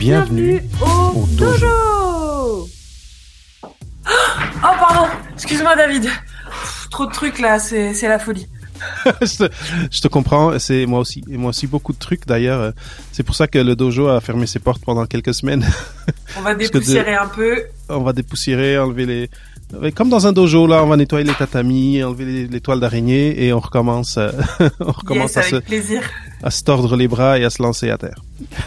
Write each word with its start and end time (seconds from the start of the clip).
Bienvenue. 0.00 0.62
au, 0.80 1.20
au 1.20 1.26
dojo. 1.26 1.58
dojo. 1.60 2.68
Oh 3.62 4.74
pardon, 4.78 5.06
excuse-moi 5.34 5.76
David. 5.76 6.04
Pff, 6.04 6.88
trop 6.90 7.04
de 7.04 7.12
trucs 7.12 7.38
là, 7.38 7.58
c'est 7.58 7.92
c'est 7.92 8.08
la 8.08 8.18
folie. 8.18 8.48
je, 9.20 9.44
te, 9.44 9.52
je 9.90 10.00
te 10.00 10.08
comprends, 10.08 10.58
c'est 10.58 10.86
moi 10.86 11.00
aussi. 11.00 11.22
Et 11.30 11.36
moi 11.36 11.50
aussi, 11.50 11.66
beaucoup 11.66 11.92
de 11.92 11.98
trucs 11.98 12.26
d'ailleurs. 12.26 12.72
C'est 13.12 13.22
pour 13.22 13.34
ça 13.34 13.46
que 13.46 13.58
le 13.58 13.76
dojo 13.76 14.08
a 14.08 14.22
fermé 14.22 14.46
ses 14.46 14.58
portes 14.58 14.82
pendant 14.82 15.04
quelques 15.04 15.34
semaines. 15.34 15.66
On 16.38 16.40
va 16.40 16.54
dépoussiérer 16.56 17.14
un 17.14 17.28
peu. 17.28 17.64
on 17.90 18.00
va 18.00 18.14
dépoussiérer, 18.14 18.78
enlever 18.78 19.04
les... 19.04 19.30
Comme 19.94 20.08
dans 20.08 20.26
un 20.26 20.32
dojo, 20.32 20.66
là, 20.66 20.82
on 20.82 20.88
va 20.88 20.96
nettoyer 20.96 21.24
les 21.24 21.34
tatamis, 21.34 22.02
enlever 22.02 22.24
les, 22.24 22.46
les 22.48 22.60
toiles 22.60 22.80
d'araignée 22.80 23.44
et 23.44 23.52
on 23.52 23.60
recommence, 23.60 24.16
euh, 24.18 24.30
on 24.80 24.92
recommence 24.92 25.34
Yes, 25.34 25.38
à, 25.38 25.42
se, 25.42 25.56
plaisir. 25.56 26.02
à 26.42 26.50
se 26.50 26.62
tordre 26.62 26.96
les 26.96 27.08
bras 27.08 27.38
et 27.38 27.44
à 27.44 27.50
se 27.50 27.62
lancer 27.62 27.90
à 27.90 27.98
terre. 27.98 28.22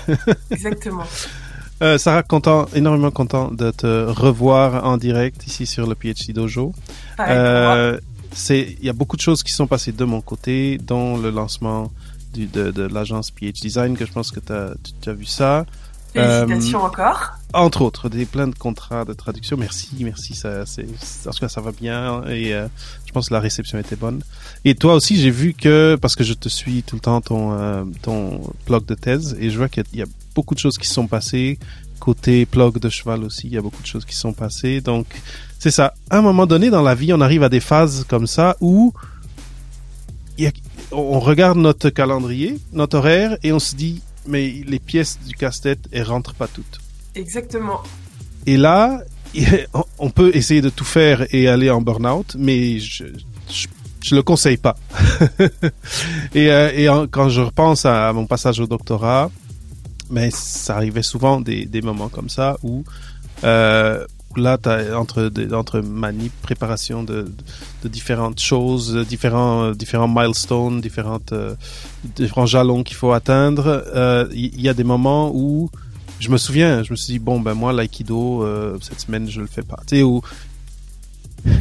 Exactement. 0.52 1.03
Euh, 1.81 1.98
Sarah, 1.98 2.23
content, 2.23 2.67
énormément 2.73 3.12
content 3.12 3.51
de 3.51 3.71
te 3.71 4.05
revoir 4.05 4.85
en 4.85 4.98
direct 4.98 5.46
ici 5.48 5.65
sur 5.65 5.87
le 5.87 5.96
PhD 5.96 6.31
Dojo. 6.34 6.74
Euh, 7.20 7.99
c'est, 8.31 8.77
il 8.79 8.85
y 8.85 8.90
a 8.90 8.93
beaucoup 8.93 9.18
de 9.18 9.21
choses 9.21 9.43
qui 9.43 9.51
sont 9.51 9.68
passées 9.68 9.91
de 9.91 10.05
mon 10.05 10.21
côté, 10.21 10.77
dont 10.77 11.18
le 11.18 11.29
lancement 11.29 11.91
du, 12.34 12.48
de, 12.48 12.71
de 12.71 12.84
l'agence 12.84 13.31
PH 13.31 13.59
Design, 13.59 13.98
que 13.98 14.05
je 14.05 14.12
pense 14.12 14.31
que 14.31 14.40
tu 14.40 15.09
as 15.09 15.13
vu 15.13 15.26
ça. 15.26 15.65
Félicitations 16.13 16.83
encore. 16.83 17.33
Entre 17.53 17.81
autres, 17.83 18.09
des 18.09 18.25
plein 18.25 18.47
de 18.47 18.55
contrats 18.55 19.05
de 19.05 19.13
traduction. 19.13 19.57
Merci, 19.57 19.89
merci. 19.99 20.33
Ça, 20.33 20.65
c'est, 20.65 20.85
en 21.27 21.31
tout 21.31 21.39
cas, 21.39 21.49
ça 21.49 21.61
va 21.61 21.71
bien 21.71 22.23
et 22.27 22.53
euh, 22.53 22.67
je 23.05 23.11
pense 23.11 23.29
que 23.29 23.33
la 23.33 23.39
réception 23.39 23.77
était 23.77 23.95
bonne. 23.95 24.21
Et 24.65 24.73
toi 24.75 24.95
aussi, 24.95 25.17
j'ai 25.19 25.29
vu 25.29 25.53
que 25.53 25.95
parce 26.01 26.15
que 26.15 26.23
je 26.23 26.34
te 26.34 26.49
suis 26.49 26.81
tout 26.84 26.95
le 26.95 27.01
temps 27.01 27.21
ton 27.21 27.53
euh, 27.53 27.84
ton 28.01 28.41
blog 28.65 28.85
de 28.85 28.95
thèse 28.95 29.35
et 29.39 29.49
je 29.51 29.57
vois 29.57 29.69
qu'il 29.69 29.84
y 29.93 30.01
a 30.01 30.05
beaucoup 30.35 30.55
de 30.55 30.59
choses 30.59 30.77
qui 30.79 30.87
se 30.87 30.93
sont 30.95 31.07
passées 31.07 31.59
côté 31.99 32.45
blog 32.51 32.79
de 32.79 32.89
cheval 32.89 33.23
aussi. 33.23 33.47
Il 33.47 33.53
y 33.53 33.57
a 33.57 33.61
beaucoup 33.61 33.81
de 33.81 33.87
choses 33.87 34.03
qui 34.05 34.15
sont 34.15 34.34
passées. 34.34 34.81
Donc, 34.81 35.05
c'est 35.59 35.71
ça. 35.71 35.93
À 36.09 36.17
un 36.17 36.21
moment 36.21 36.45
donné 36.45 36.69
dans 36.69 36.81
la 36.81 36.95
vie, 36.95 37.13
on 37.13 37.21
arrive 37.21 37.43
à 37.43 37.49
des 37.49 37.59
phases 37.61 38.05
comme 38.09 38.27
ça 38.27 38.57
où 38.61 38.93
il 40.37 40.45
y 40.45 40.47
a- 40.47 40.51
on 40.91 41.19
regarde 41.19 41.57
notre 41.59 41.89
calendrier, 41.91 42.59
notre 42.73 42.97
horaire 42.97 43.37
et 43.43 43.53
on 43.53 43.59
se 43.59 43.75
dit 43.75 44.01
mais 44.27 44.62
les 44.66 44.79
pièces 44.79 45.20
du 45.26 45.34
casse-tête 45.35 45.79
elles 45.91 46.04
rentrent 46.04 46.34
pas 46.35 46.48
toutes. 46.48 46.79
Exactement. 47.16 47.82
Et 48.46 48.57
là, 48.57 49.02
on- 49.99 50.10
peut 50.10 50.32
essayer 50.35 50.62
de 50.62 50.70
tout 50.70 50.84
faire 50.85 51.26
et 51.34 51.48
aller 51.48 51.70
en 51.70 51.82
burn-out, 51.82 52.35
mais 52.38 52.80
je, 52.80 53.05
je, 53.49 53.68
je 54.04 54.15
le 54.15 54.21
conseille 54.21 54.57
pas. 54.57 54.76
et 56.35 56.52
euh, 56.52 56.71
et 56.76 57.07
quand 57.10 57.30
je 57.30 57.41
repense 57.41 57.85
à, 57.85 58.12
mon 58.13 58.26
passage 58.27 58.60
au 58.60 58.68
doctorat, 58.68 59.32
mais 60.10 60.30
ça 60.32 60.76
arrivait 60.76 61.04
souvent 61.04 61.41
des, 61.41 61.65
des 61.65 61.82
moments 61.82 62.10
comme 62.10 62.30
ça 62.30 62.58
où 62.63 62.84
euh, 63.43 64.06
où 64.22 64.22
là, 64.39 64.57
t'as 64.57 64.95
entre 64.95 65.31
entre 65.53 65.79
manip, 65.81 66.31
préparation 66.41 67.03
de, 67.03 67.31
de 67.84 67.88
différentes 67.90 68.40
choses, 68.40 68.96
euh, 68.96 69.03
différents 69.06 69.63
euh, 69.66 69.74
différents 69.74 70.08
milestones, 70.08 70.81
différentes 70.81 71.31
euh, 71.34 71.56
différents 72.16 72.46
jalons 72.46 72.84
qu'il 72.84 72.96
faut 72.97 73.12
atteindre. 73.12 73.84
euh, 73.96 74.28
Il 74.34 74.59
y, 74.59 74.63
y 74.63 74.69
a 74.69 74.74
des 74.74 74.84
moments 74.84 75.31
où 75.34 75.69
je 76.19 76.30
me 76.30 76.38
souviens, 76.38 76.84
je 76.84 76.91
me 76.91 76.96
suis 76.96 77.13
dit 77.13 77.19
bon 77.19 77.40
ben 77.40 77.53
moi 77.53 77.74
l'aïkido 77.74 78.44
euh, 78.44 78.78
cette 78.81 79.00
semaine 79.02 79.30
je 79.30 79.41
le 79.41 79.47
fais 79.47 79.63
pas. 79.63 79.80
Tu 79.88 79.97
sais 79.97 80.03
où 80.03 80.22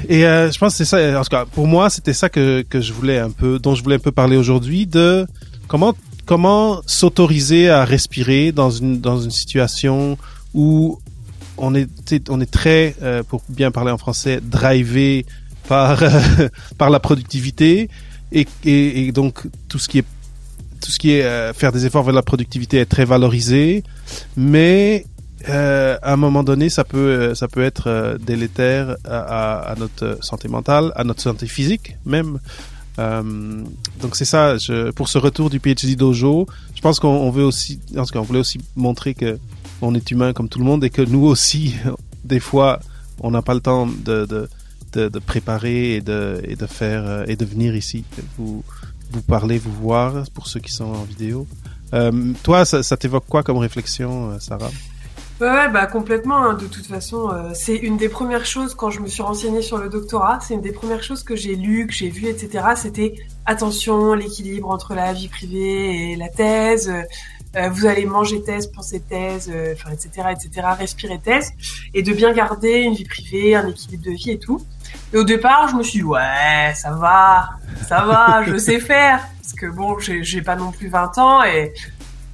et 0.08 0.24
euh, 0.26 0.50
je 0.52 0.58
pense 0.60 0.74
que 0.78 0.84
c'est 0.84 0.90
ça. 0.96 1.18
En 1.18 1.24
tout 1.24 1.30
cas, 1.30 1.44
pour 1.44 1.66
moi, 1.66 1.90
c'était 1.90 2.12
ça 2.12 2.28
que 2.28 2.62
que 2.68 2.80
je 2.80 2.92
voulais 2.92 3.18
un 3.18 3.30
peu, 3.30 3.58
dont 3.58 3.74
je 3.74 3.82
voulais 3.82 3.96
un 3.96 3.98
peu 3.98 4.12
parler 4.12 4.36
aujourd'hui, 4.36 4.86
de 4.86 5.26
comment 5.66 5.94
comment 6.24 6.82
s'autoriser 6.86 7.68
à 7.68 7.84
respirer 7.84 8.52
dans 8.52 8.70
une 8.70 9.00
dans 9.00 9.20
une 9.20 9.32
situation 9.32 10.16
où 10.54 11.00
on 11.56 11.74
est 11.74 11.88
on 12.28 12.40
est 12.40 12.50
très 12.50 12.94
euh, 13.02 13.22
pour 13.22 13.42
bien 13.48 13.70
parler 13.70 13.90
en 13.90 13.98
français 13.98 14.40
drivé 14.42 15.26
par 15.68 16.02
par 16.78 16.90
la 16.90 17.00
productivité 17.00 17.88
et, 18.32 18.46
et 18.64 19.06
et 19.06 19.12
donc 19.12 19.46
tout 19.68 19.78
ce 19.78 19.88
qui 19.88 19.98
est 19.98 20.06
tout 20.82 20.90
ce 20.90 20.98
qui 20.98 21.12
est 21.12 21.24
euh, 21.24 21.52
faire 21.52 21.72
des 21.72 21.86
efforts 21.86 22.02
vers 22.02 22.14
la 22.14 22.22
productivité 22.22 22.78
est 22.78 22.86
très 22.86 23.04
valorisé, 23.04 23.84
mais 24.36 25.06
euh, 25.48 25.96
à 26.02 26.12
un 26.12 26.16
moment 26.16 26.42
donné, 26.42 26.68
ça 26.68 26.84
peut 26.84 26.98
euh, 26.98 27.34
ça 27.34 27.48
peut 27.48 27.62
être 27.62 27.88
euh, 27.88 28.18
délétère 28.18 28.96
à, 29.04 29.58
à 29.58 29.74
notre 29.76 30.18
santé 30.20 30.48
mentale, 30.48 30.92
à 30.94 31.04
notre 31.04 31.20
santé 31.20 31.46
physique 31.46 31.96
même. 32.04 32.38
Euh, 32.98 33.62
donc 34.00 34.16
c'est 34.16 34.24
ça. 34.24 34.58
Je, 34.58 34.90
pour 34.90 35.08
ce 35.08 35.18
retour 35.18 35.50
du 35.50 35.60
PhD 35.60 35.96
dojo, 35.96 36.46
je 36.74 36.80
pense 36.80 37.00
qu'on 37.00 37.08
on 37.08 37.30
veut 37.30 37.44
aussi, 37.44 37.80
en 37.96 38.04
tout 38.04 38.12
cas, 38.12 38.18
on 38.18 38.22
voulait 38.22 38.40
aussi 38.40 38.58
montrer 38.76 39.14
que 39.14 39.38
on 39.80 39.94
est 39.94 40.10
humain 40.10 40.32
comme 40.32 40.48
tout 40.48 40.58
le 40.58 40.64
monde 40.64 40.84
et 40.84 40.90
que 40.90 41.02
nous 41.02 41.24
aussi, 41.24 41.74
des 42.24 42.40
fois, 42.40 42.80
on 43.20 43.30
n'a 43.30 43.42
pas 43.42 43.54
le 43.54 43.60
temps 43.60 43.86
de, 43.86 44.26
de 44.26 44.48
de, 44.92 45.08
de 45.08 45.18
préparer 45.18 45.94
et 45.94 46.00
de 46.00 46.40
et 46.44 46.54
de 46.54 46.66
faire 46.66 47.06
euh, 47.06 47.24
et 47.26 47.36
de 47.36 47.44
venir 47.46 47.74
ici 47.74 48.04
vous 48.36 48.62
vous 49.10 49.22
parler, 49.22 49.58
vous 49.58 49.72
voir 49.72 50.24
pour 50.34 50.46
ceux 50.46 50.60
qui 50.60 50.72
sont 50.72 50.84
en 50.84 51.04
vidéo. 51.04 51.46
Euh, 51.92 52.32
toi, 52.42 52.64
ça, 52.64 52.82
ça 52.82 52.96
t'évoque 52.96 53.26
quoi 53.28 53.42
comme 53.42 53.58
réflexion, 53.58 54.30
euh, 54.30 54.38
Sarah? 54.38 54.70
Ouais, 55.42 55.50
ouais, 55.50 55.68
bah 55.70 55.86
complètement. 55.86 56.36
hein. 56.44 56.54
De 56.54 56.66
toute 56.66 56.86
façon, 56.86 57.30
euh, 57.30 57.50
c'est 57.54 57.74
une 57.74 57.96
des 57.96 58.08
premières 58.08 58.44
choses 58.46 58.74
quand 58.74 58.90
je 58.90 59.00
me 59.00 59.08
suis 59.08 59.22
renseignée 59.22 59.62
sur 59.62 59.78
le 59.78 59.88
doctorat. 59.88 60.38
C'est 60.40 60.54
une 60.54 60.60
des 60.60 60.70
premières 60.72 61.02
choses 61.02 61.24
que 61.24 61.34
j'ai 61.34 61.56
lues, 61.56 61.86
que 61.88 61.92
j'ai 61.92 62.10
vues, 62.10 62.28
etc. 62.28 62.64
C'était 62.76 63.14
attention, 63.44 64.14
l'équilibre 64.14 64.70
entre 64.70 64.94
la 64.94 65.12
vie 65.12 65.28
privée 65.28 66.12
et 66.12 66.16
la 66.16 66.28
thèse. 66.28 66.92
euh, 67.56 67.68
vous 67.70 67.86
allez 67.86 68.06
manger 68.06 68.42
thèse, 68.42 68.68
penser 68.68 69.00
thèse, 69.00 69.50
euh, 69.52 69.74
enfin, 69.74 69.90
etc., 69.90 70.28
etc. 70.30 70.68
Respirer 70.78 71.18
thèse 71.18 71.50
et 71.92 72.02
de 72.02 72.12
bien 72.12 72.32
garder 72.32 72.78
une 72.82 72.94
vie 72.94 73.04
privée, 73.04 73.54
un 73.56 73.66
équilibre 73.68 74.04
de 74.04 74.12
vie 74.12 74.30
et 74.30 74.38
tout. 74.38 74.64
Et 75.12 75.18
au 75.18 75.24
départ, 75.24 75.68
je 75.68 75.74
me 75.76 75.82
suis 75.82 75.98
dit 76.00 76.04
ouais, 76.04 76.72
ça 76.76 76.92
va, 76.92 77.50
ça 77.88 78.04
va, 78.04 78.42
je 78.46 78.56
sais 78.58 78.78
faire 78.80 79.20
parce 79.40 79.54
que 79.54 79.66
bon, 79.66 79.98
j'ai 79.98 80.22
j'ai 80.24 80.40
pas 80.42 80.56
non 80.56 80.70
plus 80.72 80.88
20 80.88 81.18
ans 81.18 81.42
et 81.42 81.72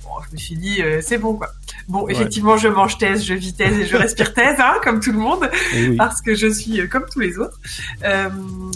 bon, 0.05 0.11
je 0.29 0.33
me 0.33 0.37
suis 0.39 0.57
dit 0.57 0.83
euh, 0.83 1.01
c'est 1.03 1.19
bon 1.19 1.35
quoi. 1.35 1.49
Bon, 1.89 2.05
Ouais. 2.05 2.13
effectivement, 2.13 2.57
je 2.59 2.69
mange 2.69 2.99
thèse, 2.99 3.25
je 3.25 3.33
vis 3.35 3.55
thèse 3.55 3.79
et 3.79 3.87
je 3.87 3.97
respire 3.97 4.35
thèse, 4.35 4.57
hein, 4.59 4.75
comme 4.85 5.01
tout 5.01 5.11
le 5.13 5.19
monde, 5.19 5.51
Eh 5.75 5.89
oui. 5.89 5.97
parce 5.97 6.21
que 6.21 6.35
je 6.35 6.47
suis 6.47 6.81
euh, 6.81 6.87
comme 6.87 7.07
tous 7.11 7.21
les 7.21 7.39
autres. 7.39 7.59
Euh, 8.05 8.29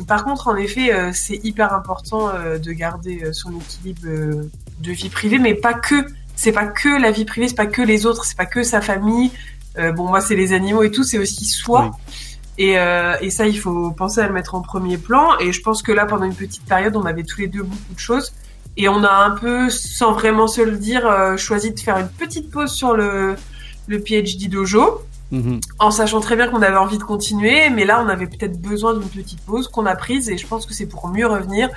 par 0.09 0.25
contre, 0.25 0.49
en 0.49 0.57
effet, 0.57 0.93
euh, 0.95 1.11
c'est 1.13 1.39
hyper 1.45 1.75
important 1.75 2.31
euh, 2.31 2.59
de 2.59 2.73
garder 2.73 3.23
son 3.33 3.51
équilibre 3.59 4.01
de 4.81 4.91
vie 4.93 5.11
privée, 5.11 5.39
mais 5.39 5.55
pas 5.55 5.75
que. 5.75 6.07
C'est 6.35 6.53
pas 6.53 6.67
que 6.67 6.89
la 7.01 7.11
vie 7.11 7.27
privée, 7.27 7.49
c'est 7.49 7.55
pas 7.55 7.67
que 7.67 7.83
les 7.83 8.07
autres, 8.07 8.25
c'est 8.25 8.37
pas 8.37 8.47
que 8.47 8.63
sa 8.63 8.81
famille. 8.81 9.31
Euh, 9.79 9.93
bon, 9.93 10.09
moi, 10.09 10.21
c'est 10.23 10.35
les 10.35 10.53
animaux 10.55 10.83
et 10.83 10.91
tout, 10.91 11.05
c'est 11.05 11.19
aussi 11.19 11.45
soi. 11.45 11.91
Et, 12.59 12.79
euh, 12.79 13.15
et 13.21 13.31
ça, 13.31 13.47
il 13.47 13.59
faut 13.59 13.91
penser 13.93 14.21
à 14.21 14.27
le 14.27 14.33
mettre 14.33 14.55
en 14.55 14.63
premier 14.63 14.97
plan. 14.99 15.39
Et 15.39 15.53
je 15.53 15.61
pense 15.63 15.83
que 15.83 15.93
là, 15.93 16.07
pendant 16.07 16.25
une 16.25 16.35
petite 16.35 16.65
période, 16.65 16.97
on 16.97 17.05
avait 17.05 17.23
tous 17.23 17.41
les 17.41 17.47
deux 17.49 17.63
beaucoup 17.63 17.95
de 17.95 17.99
choses. 17.99 18.33
Et 18.77 18.89
on 18.89 19.05
a 19.05 19.11
un 19.13 19.31
peu, 19.33 19.69
sans 19.71 20.13
vraiment 20.13 20.47
se 20.47 20.61
le 20.63 20.77
dire, 20.79 21.07
euh, 21.07 21.37
choisi 21.37 21.73
de 21.73 21.79
faire 21.81 21.99
une 21.99 22.09
petite 22.09 22.51
pause 22.51 22.71
sur 22.73 22.95
le, 22.95 23.37
le 23.87 23.99
PhD 24.01 24.49
dojo, 24.49 25.03
Mhm. 25.31 25.61
en 25.79 25.91
sachant 25.91 26.21
très 26.21 26.37
bien 26.37 26.49
qu'on 26.49 26.61
avait 26.61 26.77
envie 26.77 26.99
de 26.99 27.03
continuer. 27.03 27.71
Mais 27.71 27.85
là, 27.87 28.03
on 28.05 28.09
avait 28.09 28.27
peut-être 28.27 28.61
besoin 28.61 28.93
d'une 28.95 29.09
petite 29.09 29.41
pause 29.41 29.69
qu'on 29.69 29.87
a 29.87 29.97
prise. 29.97 30.29
Et 30.29 30.37
je 30.37 30.47
pense 30.47 30.67
que 30.67 30.75
c'est 30.75 30.87
pour 30.87 31.09
mieux 31.09 31.27
revenir, 31.27 31.71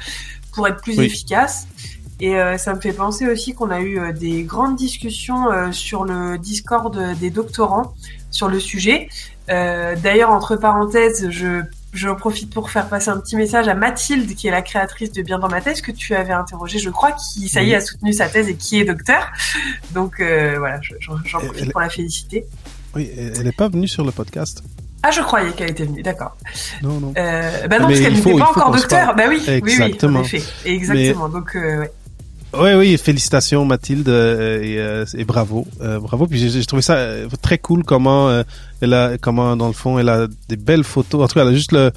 pour 0.54 0.68
être 0.68 0.82
plus 0.82 0.98
Oui. 0.98 1.06
efficace. 1.06 1.68
Et 2.22 2.36
euh, 2.38 2.58
ça 2.58 2.74
me 2.74 2.80
fait 2.82 2.94
penser 2.94 3.28
aussi 3.28 3.54
qu'on 3.54 3.72
a 3.72 3.80
eu 3.82 4.00
euh, 4.00 4.12
des 4.14 4.44
grandes 4.44 4.76
discussions 4.78 5.52
euh, 5.52 5.72
sur 5.74 6.06
le 6.06 6.38
Discord 6.38 6.98
des 7.20 7.30
doctorants 7.30 7.94
sur 8.32 8.48
le 8.50 8.60
sujet. 8.60 9.10
Euh, 9.50 9.96
D'ailleurs, 10.02 10.32
entre 10.32 10.56
parenthèses, 10.58 11.30
je, 11.30 11.62
je 11.96 12.10
profite 12.10 12.54
pour 12.54 12.70
faire 12.72 12.88
passer 12.88 13.10
un 13.10 13.18
petit 13.20 13.36
message 13.36 13.68
à 13.68 13.74
Mathilde, 13.74 14.36
qui 14.36 14.48
est 14.48 14.52
la 14.52 14.62
créatrice 14.62 15.12
de 15.12 15.22
Bien 15.22 15.40
dans 15.40 15.50
ma 15.50 15.62
thèse, 15.62 15.82
que 15.82 15.92
tu 15.92 16.14
avais 16.16 16.34
interrogé, 16.34 16.78
je 16.80 16.90
crois, 16.90 17.12
qui, 17.14 17.48
ça 17.50 17.62
y 17.64 17.72
est, 17.72 17.76
a 17.76 17.82
soutenu 17.82 18.14
sa 18.14 18.28
thèse 18.28 18.48
et 18.50 18.56
qui 18.56 18.80
est 18.80 18.86
docteur. 18.86 19.32
Donc 19.94 20.20
euh, 20.20 20.56
voilà, 20.58 20.80
je- 20.82 20.94
j'en 21.00 21.40
profite 21.40 21.64
elle- 21.64 21.72
pour 21.72 21.82
la 21.82 21.90
féliciter. 21.90 22.46
Oui, 22.96 23.10
elle 23.18 23.44
n'est 23.44 23.52
pas 23.52 23.68
venue 23.70 23.88
sur 23.88 24.04
le 24.06 24.12
podcast. 24.12 24.64
Ah, 25.04 25.12
je 25.12 25.22
croyais 25.22 25.52
qu'elle 25.52 25.70
était 25.70 25.86
venue, 25.86 26.02
d'accord. 26.02 26.36
Non, 26.82 27.00
non. 27.00 27.14
Euh, 27.18 27.68
bah 27.68 27.78
non, 27.80 27.88
Mais 27.88 27.94
parce 27.94 28.00
qu'elle 28.00 28.14
n'était 28.16 28.38
pas 28.40 28.50
encore 28.50 28.72
docteur. 28.72 29.16
Bah 29.16 29.26
oui, 29.30 29.38
oui, 29.40 29.44
oui, 29.48 29.72
Exactement. 29.74 30.20
en 30.20 30.24
effet. 30.24 30.42
Exactement. 30.66 31.30
Donc, 31.30 31.56
euh, 31.56 31.82
ouais. 31.82 31.92
Oui, 32.60 32.74
oui, 32.76 32.98
félicitations 32.98 33.66
Mathilde 33.66 34.08
et, 34.08 34.80
et 35.18 35.26
bravo, 35.26 35.68
bravo. 36.02 36.28
Puis 36.28 36.50
j'ai 36.50 36.66
trouvé 36.66 36.82
ça 36.82 37.06
très 37.42 37.58
cool 37.58 37.84
comment 37.84 38.44
elle 38.82 38.94
a, 38.94 39.18
comment 39.18 39.56
dans 39.56 39.68
le 39.68 39.74
fond, 39.74 40.00
elle 40.00 40.10
a 40.10 40.28
des 40.50 40.56
belles 40.56 40.84
photos. 40.84 41.24
En 41.24 41.28
tout 41.28 41.36
cas, 41.36 41.42
elle 41.42 41.50
a 41.50 41.54
juste 41.54 41.72
le 41.72 41.92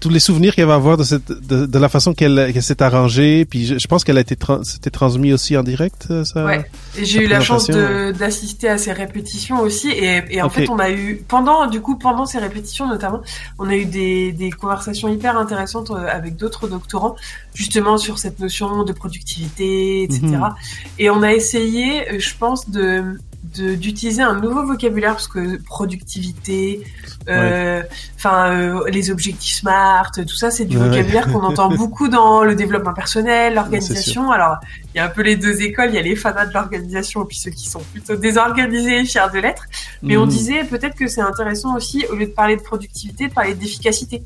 tous 0.00 0.08
les 0.08 0.20
souvenirs 0.20 0.54
qu'elle 0.54 0.66
va 0.66 0.74
avoir 0.74 0.96
de 0.96 1.04
cette 1.04 1.30
de, 1.30 1.66
de 1.66 1.78
la 1.78 1.88
façon 1.88 2.14
qu'elle 2.14 2.62
s'est 2.62 2.82
arrangée. 2.82 3.44
Puis 3.44 3.66
je, 3.66 3.86
pense 3.86 4.04
qu'elle 4.04 4.18
a 4.18 4.22
été 4.22 4.36
c'était 4.64 4.90
transmis 4.90 5.32
aussi 5.32 5.56
en 5.56 5.62
direct 5.62 6.08
euh, 6.10 6.24
ça? 6.24 6.44
Ouais. 6.44 6.64
Et 6.98 7.04
j'ai 7.04 7.24
eu 7.24 7.28
la 7.28 7.40
chance 7.40 7.68
d'assister 7.68 8.68
à 8.68 8.78
ces 8.78 8.92
répétitions 8.92 9.60
aussi. 9.60 9.90
Et, 9.90 10.22
et 10.30 10.42
en 10.42 10.48
fait 10.48 10.68
on 10.68 10.78
a 10.78 10.90
eu 10.90 11.22
pendant 11.28 11.66
du 11.66 11.80
coup 11.80 11.96
pendant 11.96 12.26
ces 12.26 12.38
répétitions 12.38 12.88
notamment 12.88 13.20
on 13.58 13.68
a 13.68 13.76
eu 13.76 13.84
des, 13.84 14.32
des 14.32 14.50
conversations 14.50 15.08
hyper 15.08 15.36
intéressantes 15.36 15.90
euh, 15.90 16.06
avec 16.10 16.36
d'autres 16.36 16.68
doctorants 16.68 17.16
justement 17.54 17.98
sur 17.98 18.18
cette 18.18 18.40
notion 18.40 18.84
de 18.84 18.92
productivité 18.92 20.02
etc 20.04 20.22
mhm. 20.22 20.54
et 20.98 21.10
on 21.10 21.22
a 21.22 21.32
essayé 21.32 22.12
euh, 22.12 22.18
je 22.18 22.34
pense 22.38 22.70
de 22.70 23.18
d'utiliser 23.52 24.22
un 24.22 24.38
nouveau 24.38 24.64
vocabulaire 24.64 25.12
parce 25.12 25.28
que 25.28 25.60
productivité, 25.62 26.82
euh, 27.28 27.82
enfin 28.16 28.52
euh, 28.52 28.88
les 28.90 29.10
objectifs 29.10 29.56
smart, 29.56 30.10
tout 30.12 30.36
ça 30.36 30.50
c'est 30.50 30.64
du 30.64 30.76
vocabulaire 30.76 31.30
qu'on 31.32 31.42
entend 31.42 31.68
beaucoup 31.76 32.08
dans 32.08 32.44
le 32.44 32.54
développement 32.54 32.94
personnel, 32.94 33.54
l'organisation. 33.54 34.30
Alors 34.30 34.56
il 34.94 34.98
y 34.98 35.00
a 35.00 35.06
un 35.06 35.08
peu 35.08 35.22
les 35.22 35.36
deux 35.36 35.62
écoles, 35.62 35.88
il 35.90 35.94
y 35.96 35.98
a 35.98 36.02
les 36.02 36.16
fanats 36.16 36.46
de 36.46 36.54
l'organisation 36.54 37.24
et 37.24 37.26
puis 37.26 37.38
ceux 37.38 37.50
qui 37.50 37.68
sont 37.68 37.82
plutôt 37.92 38.16
désorganisés 38.16 39.00
et 39.00 39.04
fiers 39.04 39.30
de 39.32 39.40
l'être. 39.40 39.64
Mais 40.02 40.16
on 40.16 40.24
mhm. 40.24 40.30
disait 40.30 40.64
peut-être 40.64 40.94
que 40.94 41.08
c'est 41.08 41.20
intéressant 41.20 41.76
aussi 41.76 42.04
au 42.10 42.14
lieu 42.14 42.26
de 42.26 42.32
parler 42.32 42.56
de 42.56 42.62
productivité, 42.62 43.28
de 43.28 43.34
parler 43.34 43.54
d'efficacité. 43.54 44.22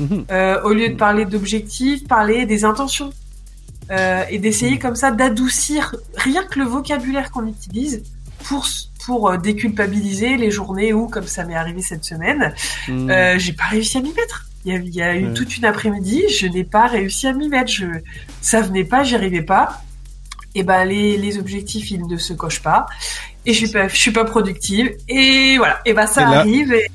Mhm. 0.00 0.24
Euh, 0.30 0.62
au 0.62 0.72
lieu 0.72 0.88
de 0.88 0.96
parler 0.96 1.24
d'objectifs, 1.24 2.06
parler 2.08 2.46
des 2.46 2.64
intentions. 2.64 3.12
et 4.30 4.38
d'essayer 4.38 4.78
comme 4.78 4.96
ça 4.96 5.10
d'adoucir 5.10 5.96
rien 6.14 6.44
que 6.44 6.58
le 6.58 6.66
vocabulaire 6.66 7.30
qu'on 7.30 7.46
utilise 7.46 8.02
pour 8.44 8.66
pour 9.04 9.30
euh, 9.30 9.36
déculpabiliser 9.38 10.36
les 10.36 10.50
journées 10.50 10.92
où, 10.92 11.08
comme 11.08 11.26
ça 11.26 11.44
m'est 11.44 11.54
arrivé 11.54 11.80
cette 11.80 12.04
semaine, 12.04 12.54
hmm. 12.88 13.10
euh, 13.10 13.38
j'ai 13.38 13.54
pas 13.54 13.64
réussi 13.64 13.96
à 13.96 14.00
m'y 14.02 14.12
mettre. 14.12 14.46
Il 14.66 14.94
y 14.94 15.00
a, 15.00 15.16
eu 15.16 15.32
toute 15.32 15.56
une 15.56 15.64
après-midi, 15.64 16.24
je 16.28 16.46
n'ai 16.46 16.64
pas 16.64 16.88
réussi 16.88 17.26
à 17.26 17.32
m'y 17.32 17.48
mettre. 17.48 17.72
Je, 17.72 17.86
ça 18.42 18.60
venait 18.60 18.84
pas, 18.84 19.04
j'y 19.04 19.14
arrivais 19.14 19.40
pas. 19.40 19.82
Et 20.54 20.62
ben 20.62 20.84
les, 20.84 21.16
les 21.16 21.38
objectifs 21.38 21.90
ils 21.90 22.06
ne 22.06 22.16
se 22.16 22.32
cochent 22.32 22.62
pas 22.62 22.86
et 23.46 23.52
je 23.52 23.58
suis 23.58 23.68
pas 23.68 23.88
je 23.88 23.96
suis 23.96 24.10
pas 24.10 24.24
productive 24.24 24.96
et 25.08 25.56
voilà 25.58 25.80
et 25.84 25.92
ben 25.92 26.06
ça 26.06 26.26
arrive 26.26 26.72
et 26.72 26.90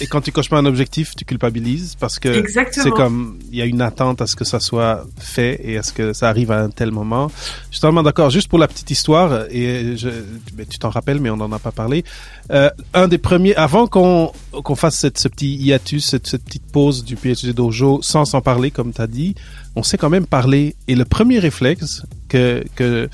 et 0.00 0.06
quand 0.06 0.20
tu 0.20 0.32
coches 0.32 0.48
pas 0.48 0.58
un 0.58 0.66
objectif, 0.66 1.14
tu 1.14 1.24
culpabilises 1.24 1.94
parce 1.98 2.18
que 2.18 2.44
c'est 2.72 2.90
comme 2.90 3.38
il 3.50 3.58
y 3.58 3.62
a 3.62 3.64
une 3.64 3.80
attente 3.80 4.20
à 4.20 4.26
ce 4.26 4.34
que 4.34 4.44
ça 4.44 4.60
soit 4.60 5.06
fait 5.18 5.60
et 5.62 5.78
à 5.78 5.82
ce 5.82 5.92
que 5.92 6.12
ça 6.12 6.28
arrive 6.28 6.50
à 6.50 6.60
un 6.60 6.70
tel 6.70 6.90
moment. 6.90 7.30
Je 7.70 7.76
suis 7.76 7.80
totalement 7.80 8.02
d'accord. 8.02 8.30
Juste 8.30 8.48
pour 8.48 8.58
la 8.58 8.66
petite 8.66 8.90
histoire 8.90 9.44
et 9.50 9.96
je, 9.96 10.08
ben, 10.54 10.66
tu 10.68 10.78
t'en 10.78 10.90
rappelles, 10.90 11.20
mais 11.20 11.30
on 11.30 11.36
n'en 11.36 11.52
a 11.52 11.58
pas 11.58 11.70
parlé. 11.70 12.04
Euh, 12.50 12.70
un 12.92 13.08
des 13.08 13.18
premiers, 13.18 13.54
avant 13.54 13.86
qu'on 13.86 14.32
qu'on 14.50 14.74
fasse 14.74 14.96
cette, 14.96 15.18
ce 15.18 15.28
petit 15.28 15.54
hiatus, 15.56 16.04
cette, 16.04 16.26
cette 16.26 16.44
petite 16.44 16.66
pause 16.72 17.04
du 17.04 17.16
PhD 17.16 17.52
dojo, 17.52 18.00
sans 18.02 18.24
s'en 18.24 18.40
parler 18.40 18.70
comme 18.70 18.92
tu 18.92 19.00
as 19.00 19.06
dit, 19.06 19.34
on 19.76 19.82
sait 19.82 19.98
quand 19.98 20.10
même 20.10 20.26
parler. 20.26 20.74
Et 20.88 20.94
le 20.94 21.04
premier 21.04 21.38
réflexe 21.38 22.02
que 22.28 22.64
que 22.74 23.08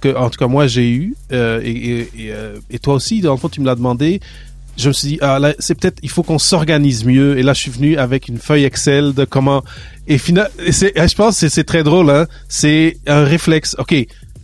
que 0.00 0.16
en 0.16 0.30
tout 0.30 0.38
cas 0.38 0.46
moi 0.46 0.66
j'ai 0.66 0.90
eu 0.90 1.14
euh, 1.32 1.60
et, 1.62 1.70
et, 1.70 2.00
et, 2.00 2.32
euh, 2.32 2.58
et, 2.70 2.78
toi 2.78 2.94
aussi 2.94 3.20
dans 3.20 3.32
le 3.32 3.38
fond 3.38 3.48
tu 3.48 3.60
me 3.60 3.66
l'as 3.66 3.74
demandé 3.74 4.20
je 4.76 4.88
me 4.88 4.92
suis 4.92 5.08
dit 5.08 5.18
ah 5.20 5.38
là 5.38 5.54
c'est 5.58 5.74
peut-être 5.74 5.98
il 6.02 6.10
faut 6.10 6.22
qu'on 6.22 6.38
s'organise 6.38 7.04
mieux. 7.04 7.38
Et 7.38 7.42
là 7.42 7.52
je 7.52 7.60
suis 7.60 7.70
venu 7.70 7.96
avec 7.96 8.28
une 8.28 8.38
feuille 8.38 8.64
Excel 8.64 9.14
de 9.14 9.24
comment 9.24 9.62
et 10.06 10.18
final 10.18 10.50
c'est 10.70 10.92
je 10.96 11.14
pense 11.14 11.36
c'est 11.36 11.48
c'est 11.48 11.64
très 11.64 11.82
drôle 11.82 12.10
hein. 12.10 12.26
C'est 12.48 12.96
un 13.06 13.24
réflexe. 13.24 13.76
Ok 13.78 13.94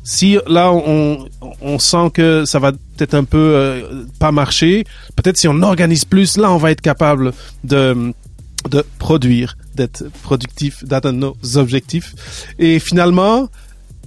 si 0.02 0.38
là 0.46 0.70
on 0.73 1.26
on 1.61 1.78
sent 1.81 2.11
que 2.14 2.44
ça 2.44 2.61
va 2.61 2.70
peut-être 2.70 3.14
un 3.14 3.25
peu 3.25 3.38
euh, 3.56 4.05
pas 4.20 4.31
marcher 4.31 4.84
peut-être 5.17 5.37
si 5.37 5.49
on 5.49 5.61
organise 5.62 6.05
plus 6.05 6.37
là 6.37 6.52
on 6.52 6.58
va 6.58 6.70
être 6.70 6.81
capable 6.81 7.32
de 7.64 8.12
de 8.69 8.84
produire 8.99 9.56
d'être 9.75 10.05
productif 10.23 10.84
d'atteindre 10.84 11.19
nos 11.19 11.58
objectifs. 11.58 12.14
Et 12.58 12.78
finalement 12.78 13.49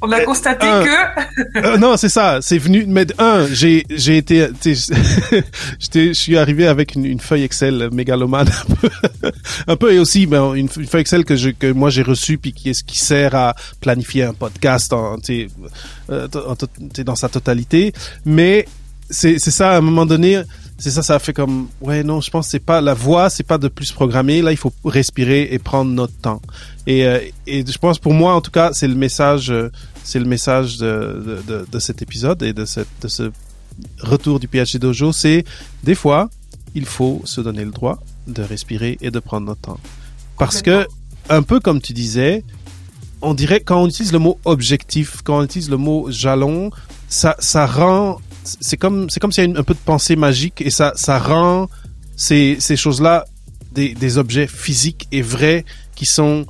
on 0.02 0.12
a 0.12 0.22
constaté 0.22 0.66
que. 0.66 1.60
Euh, 1.60 1.78
non, 1.78 1.98
c'est 1.98 2.10
ça. 2.10 2.40
C'est 2.42 2.58
venu. 2.58 2.86
Mais 2.88 3.08
un, 3.18 3.48
j'ai 3.52 3.86
j'ai 3.90 4.18
été, 4.18 4.48
je 4.64 6.14
suis 6.14 6.38
arrivé 6.38 6.68
avec 6.68 6.96
une, 6.96 7.06
une, 7.06 7.20
feuille 7.20 7.44
Excel 7.44 7.90
mégalomane 7.92 8.48
un 8.48 8.76
peu, 8.76 8.90
un 9.68 9.76
peu 9.76 9.94
et 9.94 10.00
aussi 10.00 10.26
ben, 10.26 10.54
une, 10.54 10.70
une, 10.78 10.88
feuille 10.88 11.02
Excel 11.02 11.26
que 11.26 11.36
je 11.36 11.50
que 11.50 11.72
moi 11.72 11.90
j'ai 11.90 12.04
reçue 12.04 12.38
puis 12.38 12.54
qui 12.54 12.70
est 12.70 12.84
qui 12.84 12.98
sert 13.00 13.36
à 13.36 13.56
planifier 13.82 14.24
un 14.24 14.34
podcast 14.34 14.94
en, 14.94 15.18
euh, 16.10 16.28
dans 17.06 17.16
sa 17.16 17.30
totalité. 17.30 17.94
Mais 18.26 18.66
c'est 19.10 19.40
c'est 19.40 19.52
ça 19.52 19.72
à 19.72 19.78
un 19.78 19.82
moment 19.82 20.06
donné 20.06 20.44
c'est 20.80 20.92
ça, 20.92 21.04
ça 21.04 21.16
a 21.16 21.20
fait 21.20 21.34
comme 21.34 21.68
ouais 21.82 22.04
non, 22.04 22.22
je 22.22 22.32
pense 22.32 22.48
c'est 22.48 22.60
pas 22.60 22.80
la 22.80 22.94
voix, 22.94 23.30
c'est 23.30 23.44
pas 23.44 23.58
de 23.58 23.68
plus 23.68 23.92
programmer. 23.92 24.42
Là, 24.42 24.52
il 24.52 24.58
faut 24.58 24.74
respirer 24.86 25.50
et 25.52 25.60
prendre 25.60 25.92
notre 25.92 26.16
temps. 26.16 26.42
Et, 26.90 27.06
euh, 27.06 27.20
et 27.46 27.64
je 27.64 27.78
pense 27.78 28.00
pour 28.00 28.16
moi 28.16 28.34
en 28.34 28.42
tout 28.42 28.50
cas, 28.50 28.74
c'est 28.74 28.88
le 28.88 28.96
message, 28.96 29.52
euh, 29.52 29.70
c'est 30.04 30.18
le 30.18 30.26
message 30.26 30.78
de, 30.78 31.44
de, 31.48 31.68
de, 31.72 31.80
cet 31.80 32.02
épisode 32.02 32.42
et 32.42 32.52
de 32.52 32.66
cette 32.66 32.88
de 33.04 33.08
ce 33.08 33.32
retour 34.00 34.40
du 34.40 34.48
PhD 34.48 34.80
Dojo, 34.80 35.12
c'est 35.12 35.46
des 35.84 35.94
fois 35.94 36.32
il 36.74 36.88
faut 36.88 37.22
se 37.26 37.42
donner 37.42 37.64
le 37.64 37.70
droit 37.70 38.00
de 38.26 38.42
respirer 38.42 38.98
et 39.02 39.12
de 39.12 39.20
prendre 39.20 39.46
notre 39.46 39.62
temps. 39.62 39.80
Parce 40.40 40.64
que 40.64 40.88
un 41.30 41.44
peu 41.44 41.60
comme 41.60 41.80
tu 41.80 41.94
disais, 41.94 42.44
on 43.22 43.36
dirait 43.36 43.60
quand 43.60 43.84
on 43.84 43.88
utilise 43.88 44.12
le 44.12 44.18
mot 44.18 44.40
objectif, 44.44 45.22
quand 45.24 45.38
on 45.38 45.44
utilise 45.44 45.70
le 45.70 45.78
mot 45.78 46.10
jalon, 46.10 46.72
ça 47.08 47.36
ça 47.38 47.68
rend 47.68 48.20
c'est 48.44 48.78
comme 48.78 49.12
c'est 49.12 49.20
comme 49.20 49.32
s'il 49.32 49.48
y 49.48 49.56
a 49.56 49.60
un 49.60 49.64
peu 49.64 49.76
de 49.76 49.86
pensée 49.86 50.16
magique 50.16 50.60
et 50.60 50.72
ça 50.72 50.94
ça 50.96 51.20
rend 51.20 51.70
ces 52.16 52.58
ces 52.60 52.76
choses-là 52.76 53.26
des, 53.74 53.94
des 53.94 54.18
objets 54.18 54.48
physiques 54.48 55.08
et 55.12 55.22
vrais 55.22 55.66
qui 55.94 56.08
sont 56.08 56.48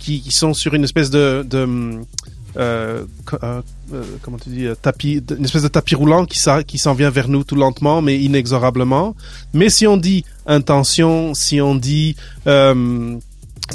qui, 0.00 0.30
sont 0.30 0.54
sur 0.54 0.74
une 0.74 0.84
espèce 0.84 1.10
de, 1.10 1.46
euh, 1.54 2.02
euh, 2.56 3.04
euh 3.92 4.02
comment 4.22 4.38
tu 4.38 4.48
dis 4.48 4.66
tapis 4.82 5.22
une 5.38 5.44
espèce 5.44 5.62
de 5.62 5.68
tapis 5.68 5.94
roulant 5.94 6.26
qui 6.26 6.40
qui 6.66 6.78
s'en 6.78 6.94
vient 6.94 7.10
vers 7.10 7.28
nous 7.28 7.44
tout 7.44 7.54
lentement 7.54 8.02
mais 8.02 8.18
inexorablement. 8.18 9.14
Mais 9.54 9.68
si 9.68 9.86
on 9.86 9.96
dit 9.96 10.24
intention 10.46 11.34
si 11.34 11.60
on 11.60 11.74
dit 11.76 12.16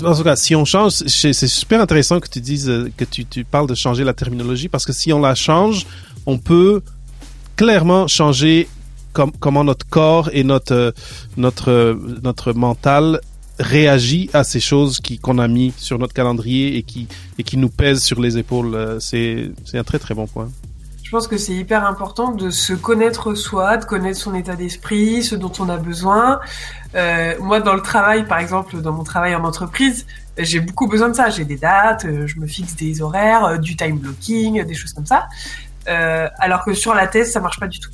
en 0.04 0.14
tout 0.16 0.24
cas, 0.24 0.36
si 0.36 0.56
on 0.56 0.66
change, 0.66 0.92
c'est 0.92 1.34
super 1.34 1.80
intéressant 1.80 2.20
que 2.20 2.28
tu 2.28 2.42
dises 2.42 2.70
que 2.98 3.06
tu, 3.06 3.46
parles 3.46 3.68
de 3.68 3.76
changer 3.76 4.04
la 4.04 4.14
terminologie 4.14 4.68
parce 4.68 4.86
que 4.86 4.94
si 4.94 5.14
on 5.14 5.20
la 5.20 5.36
change, 5.36 5.86
on 6.26 6.38
peut 6.38 6.82
clairement 7.56 8.08
changer 8.08 8.68
comment 9.40 9.64
notre 9.64 9.88
corps 9.88 10.30
et 10.34 10.44
notre 10.44 10.94
notre 11.38 11.98
notre 12.22 12.52
mental 12.52 13.22
réagit 13.60 14.30
à 14.34 14.44
ces 14.44 14.60
choses 14.60 15.00
qui 15.00 15.18
qu'on 15.20 15.38
a 15.38 15.48
mis 15.48 15.74
sur 15.78 16.00
notre 16.00 16.14
calendrier 16.14 16.78
et 16.78 16.84
qui 16.84 17.08
et 17.38 17.44
qui 17.44 17.58
nous 17.58 17.70
pèsent 17.70 18.04
sur 18.04 18.20
les 18.20 18.38
épaules. 18.38 18.76
Euh, 18.76 19.00
c'est 19.00 19.52
c'est 19.66 19.78
un 19.78 19.84
très 19.84 20.00
très 20.00 20.14
bon 20.14 20.28
point. 20.28 20.50
Je 21.06 21.12
pense 21.12 21.28
que 21.28 21.38
c'est 21.38 21.54
hyper 21.54 21.86
important 21.86 22.32
de 22.32 22.50
se 22.50 22.74
connaître 22.74 23.36
soi, 23.36 23.78
de 23.78 23.86
connaître 23.86 24.18
son 24.18 24.34
état 24.34 24.56
d'esprit, 24.56 25.24
ce 25.24 25.36
dont 25.36 25.52
on 25.60 25.70
a 25.70 25.78
besoin. 25.78 26.40
Euh, 26.96 27.36
moi, 27.40 27.62
dans 27.62 27.76
le 27.76 27.82
travail, 27.82 28.26
par 28.26 28.40
exemple, 28.40 28.82
dans 28.82 28.92
mon 28.92 29.04
travail 29.04 29.36
en 29.36 29.44
entreprise, 29.44 30.08
j'ai 30.38 30.60
beaucoup 30.60 30.88
besoin 30.88 31.10
de 31.10 31.14
ça. 31.14 31.30
J'ai 31.30 31.46
des 31.46 31.58
dates, 31.58 32.06
euh, 32.06 32.26
je 32.26 32.40
me 32.40 32.48
fixe 32.48 32.76
des 32.76 33.04
horaires, 33.04 33.46
euh, 33.46 33.58
du 33.58 33.76
time 33.76 34.00
blocking, 34.00 34.64
des 34.64 34.74
choses 34.74 34.94
comme 34.94 35.06
ça. 35.06 35.28
Euh, 35.88 36.28
alors 36.40 36.66
que 36.66 36.74
sur 36.74 36.96
la 36.96 37.08
thèse, 37.08 37.32
ça 37.32 37.40
marche 37.40 37.60
pas 37.60 37.68
du 37.68 37.80
tout. 37.80 37.92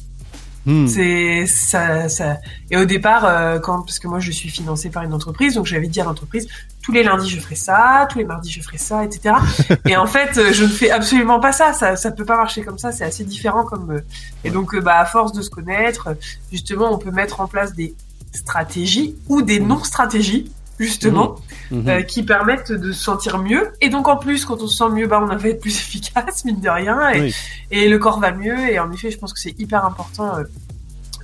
Hmm. 0.66 0.86
C'est 0.88 1.46
ça, 1.48 2.08
ça. 2.08 2.38
Et 2.70 2.78
au 2.78 2.86
départ, 2.86 3.26
euh, 3.26 3.60
quand 3.60 3.82
parce 3.82 3.98
que 3.98 4.08
moi 4.08 4.20
je 4.20 4.32
suis 4.32 4.50
financée 4.50 4.90
par 4.90 5.04
une 5.04 5.14
entreprise, 5.14 5.56
donc 5.56 5.66
j'avais 5.66 5.88
dit 5.88 6.00
à 6.02 6.04
l'entreprise 6.04 6.48
tous 6.84 6.92
les 6.92 7.04
lundis 7.04 7.30
je 7.30 7.40
ferai 7.40 7.56
ça, 7.56 8.08
tous 8.10 8.18
les 8.18 8.26
mardis 8.26 8.52
je 8.52 8.62
ferai 8.62 8.78
ça, 8.78 9.06
etc. 9.06 9.36
et 9.86 9.96
en 9.96 10.08
fait, 10.08 10.38
euh, 10.38 10.52
je 10.52 10.64
ne 10.64 10.70
fais 10.70 10.92
absolument 10.92 11.40
pas 11.40 11.52
ça. 11.52 11.74
Ça, 11.74 11.96
ça 11.96 12.12
peut 12.12 12.26
pas 12.26 12.38
marcher 12.38 12.64
comme 12.64 12.78
ça. 12.78 12.92
C'est 12.92 13.04
assez 13.04 13.24
différent 13.24 13.64
comme. 13.64 14.02
Et 14.44 14.50
donc, 14.52 14.78
bah 14.80 15.00
à 15.00 15.06
force 15.06 15.34
de 15.34 15.42
se 15.42 15.50
connaître, 15.50 16.10
justement, 16.52 16.92
on 16.94 16.98
peut 16.98 17.12
mettre 17.12 17.42
en 17.42 17.48
place 17.48 17.74
des 17.74 17.94
stratégies 18.34 19.16
ou 19.28 19.42
des 19.42 19.60
non-stratégies 19.60 20.52
justement, 20.82 21.36
mhm. 21.70 21.80
Mhm. 21.82 21.90
Euh, 21.90 22.02
qui 22.02 22.24
permettent 22.24 22.72
de 22.72 22.92
se 22.92 23.04
sentir 23.04 23.38
mieux. 23.38 23.72
Et 23.82 23.90
donc 23.90 24.08
en 24.08 24.18
plus, 24.18 24.46
quand 24.46 24.62
on 24.62 24.68
se 24.68 24.78
sent 24.78 24.90
mieux, 24.94 25.08
bah, 25.08 25.20
on 25.22 25.26
va 25.26 25.48
être 25.48 25.62
plus 25.62 25.76
efficace, 25.80 26.46
mine 26.46 26.60
de 26.60 26.70
rien, 26.70 27.12
et, 27.14 27.34
et, 27.72 27.90
le 27.90 28.00
corps 28.00 28.20
va 28.20 28.32
mieux. 28.32 28.58
Et 28.70 28.80
en 28.80 28.92
effet, 28.92 29.12
je 29.12 29.18
pense 29.18 29.34
que 29.34 29.40
c'est 29.40 29.58
hyper 29.60 29.86
important, 29.86 30.38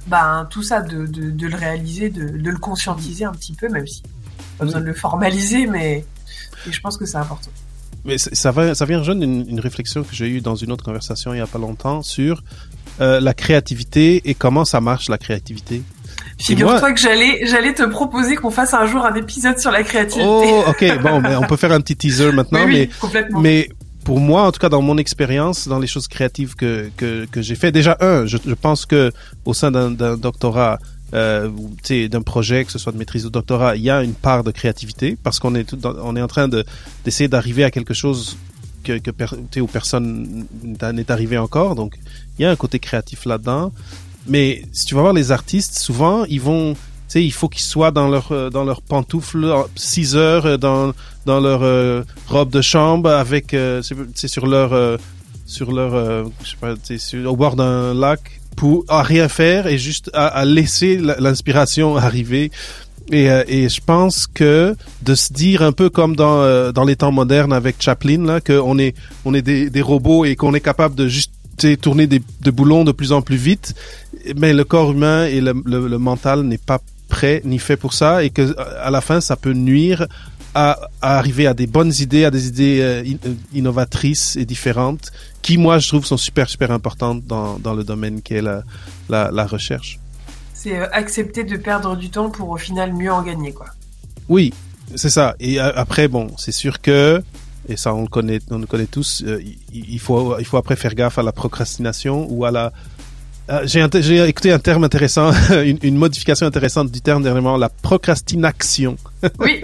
bah, 0.07 0.47
tout 0.49 0.63
ça, 0.63 0.81
de, 0.81 1.05
de, 1.05 1.31
de 1.31 1.47
le 1.47 1.55
réaliser, 1.55 2.09
de, 2.09 2.27
de, 2.27 2.49
le 2.49 2.57
conscientiser 2.57 3.25
un 3.25 3.33
petit 3.33 3.53
peu, 3.53 3.67
même 3.69 3.87
si 3.87 4.03
pas 4.57 4.65
besoin 4.65 4.81
de 4.81 4.85
le 4.85 4.93
formaliser, 4.93 5.67
mais 5.67 6.05
je 6.69 6.79
pense 6.79 6.97
que 6.97 7.05
c'est 7.05 7.17
important. 7.17 7.51
Mais 8.05 8.17
ça, 8.17 8.51
va, 8.51 8.73
ça 8.73 8.85
vient 8.85 8.99
rejoindre 8.99 9.23
une, 9.23 9.47
une 9.49 9.59
réflexion 9.59 10.03
que 10.03 10.15
j'ai 10.15 10.29
eue 10.29 10.41
dans 10.41 10.55
une 10.55 10.71
autre 10.71 10.83
conversation 10.83 11.33
il 11.33 11.39
y 11.39 11.41
a 11.41 11.47
pas 11.47 11.59
longtemps 11.59 12.01
sur 12.01 12.41
euh, 12.99 13.19
la 13.19 13.33
créativité 13.33 14.29
et 14.29 14.33
comment 14.33 14.65
ça 14.65 14.81
marche 14.81 15.09
la 15.09 15.17
créativité. 15.17 15.83
Figure-toi 16.39 16.93
que 16.93 16.99
j'allais, 16.99 17.45
j'allais 17.45 17.73
te 17.73 17.83
proposer 17.83 18.35
qu'on 18.35 18.51
fasse 18.51 18.73
un 18.73 18.85
jour 18.85 19.05
un 19.05 19.15
épisode 19.15 19.59
sur 19.59 19.71
la 19.71 19.83
créativité. 19.83 20.25
Oh, 20.27 20.63
ok, 20.67 21.01
bon, 21.01 21.21
mais 21.21 21.35
on 21.35 21.43
peut 21.43 21.57
faire 21.57 21.71
un 21.71 21.81
petit 21.81 21.95
teaser 21.95 22.31
maintenant, 22.33 22.67
mais, 22.67 22.89
complètement. 22.99 23.39
mais 23.39 23.69
pour 24.03 24.19
moi, 24.19 24.43
en 24.43 24.51
tout 24.51 24.59
cas 24.59 24.69
dans 24.69 24.81
mon 24.81 24.97
expérience, 24.97 25.67
dans 25.67 25.79
les 25.79 25.87
choses 25.87 26.07
créatives 26.07 26.55
que 26.55 26.89
que, 26.95 27.25
que 27.25 27.41
j'ai 27.41 27.55
fait, 27.55 27.71
déjà 27.71 27.97
un, 27.99 28.25
je, 28.25 28.37
je 28.45 28.53
pense 28.53 28.85
que 28.85 29.11
au 29.45 29.53
sein 29.53 29.71
d'un 29.71 29.91
doctorat, 30.15 30.79
euh, 31.13 31.49
d'un 31.89 32.21
projet, 32.21 32.65
que 32.65 32.71
ce 32.71 32.79
soit 32.79 32.91
de 32.91 32.97
maîtrise 32.97 33.25
ou 33.25 33.29
de 33.29 33.33
doctorat, 33.33 33.75
il 33.75 33.81
y 33.81 33.89
a 33.89 34.03
une 34.03 34.13
part 34.13 34.43
de 34.43 34.51
créativité 34.51 35.17
parce 35.23 35.39
qu'on 35.39 35.55
est 35.55 35.63
tout 35.63 35.79
on 35.85 36.15
est 36.15 36.21
en 36.21 36.27
train 36.27 36.47
de 36.47 36.63
d'essayer 37.03 37.27
d'arriver 37.27 37.63
à 37.63 37.71
quelque 37.71 37.93
chose 37.93 38.37
que, 38.83 38.97
que 38.97 39.11
per, 39.11 39.27
où 39.59 39.67
personne 39.67 40.45
n'est 40.63 41.11
arrivé 41.11 41.37
encore. 41.37 41.75
Donc 41.75 41.95
il 42.37 42.43
y 42.43 42.45
a 42.45 42.51
un 42.51 42.55
côté 42.55 42.79
créatif 42.79 43.25
là-dedans. 43.25 43.71
Mais 44.27 44.63
si 44.71 44.85
tu 44.85 44.95
vas 44.95 45.01
voir 45.01 45.13
les 45.13 45.31
artistes, 45.31 45.77
souvent 45.79 46.25
ils 46.25 46.41
vont 46.41 46.75
sais, 47.07 47.23
il 47.23 47.31
faut 47.31 47.49
qu'ils 47.49 47.63
soient 47.63 47.91
dans 47.91 48.07
leur 48.07 48.31
euh, 48.31 48.49
dans 48.49 48.63
leurs 48.63 48.81
pantoufles 48.81 49.53
6 49.75 50.15
heures 50.15 50.45
euh, 50.45 50.57
dans 50.57 50.93
dans 51.25 51.39
leur 51.39 51.63
euh, 51.63 52.03
robe 52.27 52.49
de 52.49 52.61
chambre 52.61 53.09
avec 53.09 53.55
c'est 53.81 54.27
sur 54.27 54.45
leur 54.45 54.99
sur 55.45 55.71
leur 55.71 56.25
je 56.43 56.49
sais 56.49 56.57
pas 56.59 56.75
sur, 56.97 57.31
au 57.31 57.35
bord 57.35 57.55
d'un 57.55 57.93
lac 57.93 58.41
pour 58.55 58.85
à 58.87 59.03
rien 59.03 59.29
faire 59.29 59.67
et 59.67 59.77
juste 59.77 60.09
à, 60.13 60.27
à 60.27 60.45
laisser 60.45 60.97
l'inspiration 60.97 61.95
arriver. 62.07 62.51
Et, 63.09 63.27
et 63.47 63.69
je 63.69 63.79
pense 63.79 64.27
que 64.27 64.75
de 65.01 65.15
se 65.15 65.31
dire 65.31 65.61
un 65.61 65.71
peu 65.71 65.89
comme 65.89 66.15
dans 66.15 66.71
dans 66.73 66.83
les 66.83 66.97
temps 66.97 67.13
modernes 67.13 67.53
avec 67.53 67.77
Chaplin 67.79 68.25
là 68.25 68.41
qu'on 68.41 68.77
est 68.77 68.95
on 69.23 69.33
est 69.33 69.41
des, 69.41 69.69
des 69.69 69.81
robots 69.81 70.25
et 70.25 70.35
qu'on 70.35 70.53
est 70.53 70.61
capable 70.61 70.95
de 70.95 71.07
juste 71.07 71.31
tourner 71.81 72.05
des, 72.07 72.21
de 72.41 72.51
boulons 72.51 72.83
de 72.83 72.91
plus 72.91 73.11
en 73.11 73.21
plus 73.21 73.37
vite 73.37 73.73
mais 74.35 74.53
le 74.53 74.63
corps 74.63 74.91
humain 74.91 75.25
et 75.25 75.41
le, 75.41 75.53
le, 75.65 75.87
le 75.87 75.97
mental 75.97 76.41
n'est 76.41 76.57
pas 76.57 76.79
prêt 77.07 77.41
ni 77.45 77.59
fait 77.59 77.77
pour 77.77 77.93
ça 77.93 78.23
et 78.23 78.29
que 78.29 78.55
à 78.79 78.91
la 78.91 79.01
fin 79.01 79.21
ça 79.21 79.35
peut 79.35 79.53
nuire 79.53 80.07
à, 80.53 80.89
arriver 81.01 81.47
à 81.47 81.53
des 81.53 81.67
bonnes 81.67 81.93
idées, 81.99 82.25
à 82.25 82.31
des 82.31 82.47
idées 82.47 82.79
euh, 82.81 83.03
euh, 83.25 83.33
innovatrices 83.53 84.35
et 84.35 84.45
différentes 84.45 85.11
qui 85.41 85.57
moi 85.57 85.79
je 85.79 85.87
trouve 85.87 86.05
sont 86.05 86.17
super 86.17 86.49
super 86.49 86.71
importantes 86.71 87.25
dans, 87.25 87.59
dans 87.59 87.73
le 87.73 87.83
domaine 87.83 88.21
qui 88.21 88.33
est 88.33 88.41
la, 88.41 88.63
la, 89.09 89.31
la 89.31 89.45
recherche. 89.45 89.99
C'est 90.53 90.77
euh, 90.77 90.87
accepter 90.91 91.43
de 91.43 91.57
perdre 91.57 91.95
du 91.95 92.09
temps 92.09 92.29
pour 92.29 92.49
au 92.49 92.57
final 92.57 92.93
mieux 92.93 93.11
en 93.11 93.21
gagner 93.21 93.53
quoi. 93.53 93.67
Oui, 94.29 94.53
c'est 94.95 95.09
ça. 95.09 95.35
Et 95.39 95.59
après 95.59 96.07
bon, 96.07 96.27
c'est 96.37 96.51
sûr 96.51 96.81
que 96.81 97.21
et 97.69 97.77
ça 97.77 97.93
on 97.93 98.01
le 98.01 98.07
connaît 98.07 98.39
on 98.49 98.59
le 98.59 98.65
connaît 98.65 98.87
tous, 98.87 99.23
il 99.73 99.99
faut 99.99 100.39
il 100.39 100.45
faut 100.45 100.57
après 100.57 100.75
faire 100.75 100.95
gaffe 100.95 101.17
à 101.17 101.23
la 101.23 101.31
procrastination 101.31 102.27
ou 102.29 102.45
à 102.45 102.51
la 102.51 102.73
euh, 103.49 103.61
j'ai 103.65 104.27
écouté 104.27 104.51
un 104.51 104.59
terme 104.59 104.83
intéressant, 104.83 105.31
une, 105.63 105.79
une, 105.81 105.95
modification 105.95 106.45
intéressante 106.45 106.91
du 106.91 107.01
terme 107.01 107.23
dernièrement, 107.23 107.57
la 107.57 107.69
procrastination. 107.69 108.97
Oui, 109.39 109.63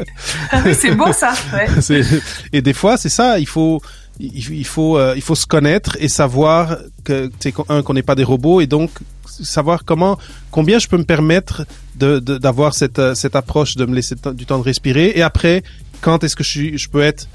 ah 0.51 0.63
c'est 0.73 0.95
beau 0.95 1.13
ça. 1.13 1.33
Ouais. 1.53 2.01
Et 2.53 2.61
des 2.61 2.73
fois, 2.73 2.97
c'est 2.97 3.09
ça. 3.09 3.37
Il 3.37 3.47
faut, 3.47 3.81
il, 4.19 4.65
faut, 4.65 4.97
euh, 4.97 5.13
il 5.15 5.21
faut 5.21 5.35
se 5.35 5.45
connaître 5.45 5.97
et 5.99 6.07
savoir 6.07 6.77
que, 7.03 7.29
un, 7.69 7.83
qu'on 7.83 7.93
n'est 7.93 8.03
pas 8.03 8.15
des 8.15 8.23
robots 8.23 8.61
et 8.61 8.67
donc 8.67 8.89
savoir 9.25 9.85
comment, 9.85 10.17
combien 10.49 10.79
je 10.79 10.87
peux 10.87 10.97
me 10.97 11.03
permettre 11.03 11.65
de 11.95 12.19
d'avoir 12.19 12.73
cette 12.73 12.99
euh, 12.99 13.15
cette 13.15 13.35
approche 13.35 13.75
de 13.75 13.85
me 13.85 13.95
laisser 13.95 14.15
du 14.33 14.45
temps 14.45 14.59
de 14.59 14.63
respirer 14.63 15.11
et 15.15 15.21
après, 15.21 15.63
quand 16.01 16.23
est-ce 16.23 16.35
que 16.35 16.43
je, 16.43 16.77
je 16.77 16.89
peux 16.89 17.01
être 17.01 17.27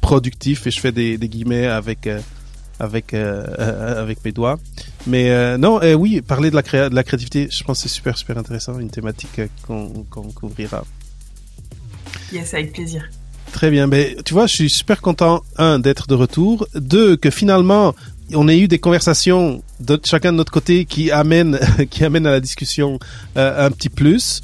productif 0.00 0.66
et 0.66 0.70
je 0.70 0.80
fais 0.80 0.92
des, 0.92 1.18
des 1.18 1.28
guillemets 1.28 1.66
avec 1.66 2.08
avec 2.78 3.14
euh, 3.14 3.44
euh, 3.58 4.02
avec 4.02 4.24
mes 4.24 4.32
doigts. 4.32 4.58
Mais 5.06 5.30
euh, 5.30 5.58
non, 5.58 5.80
oui, 5.96 6.20
parler 6.20 6.50
de 6.50 6.56
la, 6.56 6.62
créa 6.62 6.88
de 6.88 6.94
la 6.94 7.04
créativité, 7.04 7.48
je 7.50 7.62
pense 7.64 7.82
que 7.82 7.88
c'est 7.88 7.94
super 7.94 8.16
super 8.16 8.38
intéressant, 8.38 8.78
une 8.78 8.90
thématique 8.90 9.40
qu'on 9.66 10.04
qu'on 10.10 10.30
couvrira. 10.32 10.84
Yes, 12.32 12.54
avec 12.54 12.72
plaisir. 12.72 13.08
Très 13.52 13.70
bien, 13.70 13.86
mais 13.86 14.16
tu 14.24 14.34
vois, 14.34 14.46
je 14.46 14.54
suis 14.54 14.70
super 14.70 15.00
content 15.00 15.42
un 15.56 15.78
d'être 15.78 16.08
de 16.08 16.14
retour, 16.14 16.66
deux 16.74 17.16
que 17.16 17.30
finalement 17.30 17.94
on 18.34 18.48
ait 18.48 18.58
eu 18.58 18.68
des 18.68 18.78
conversations 18.78 19.62
de 19.80 20.00
chacun 20.02 20.32
de 20.32 20.38
notre 20.38 20.50
côté 20.50 20.86
qui 20.86 21.10
amènent 21.10 21.60
qui 21.90 22.04
amènent 22.04 22.26
à 22.26 22.32
la 22.32 22.40
discussion 22.40 22.98
un 23.36 23.70
petit 23.70 23.90
plus. 23.90 24.40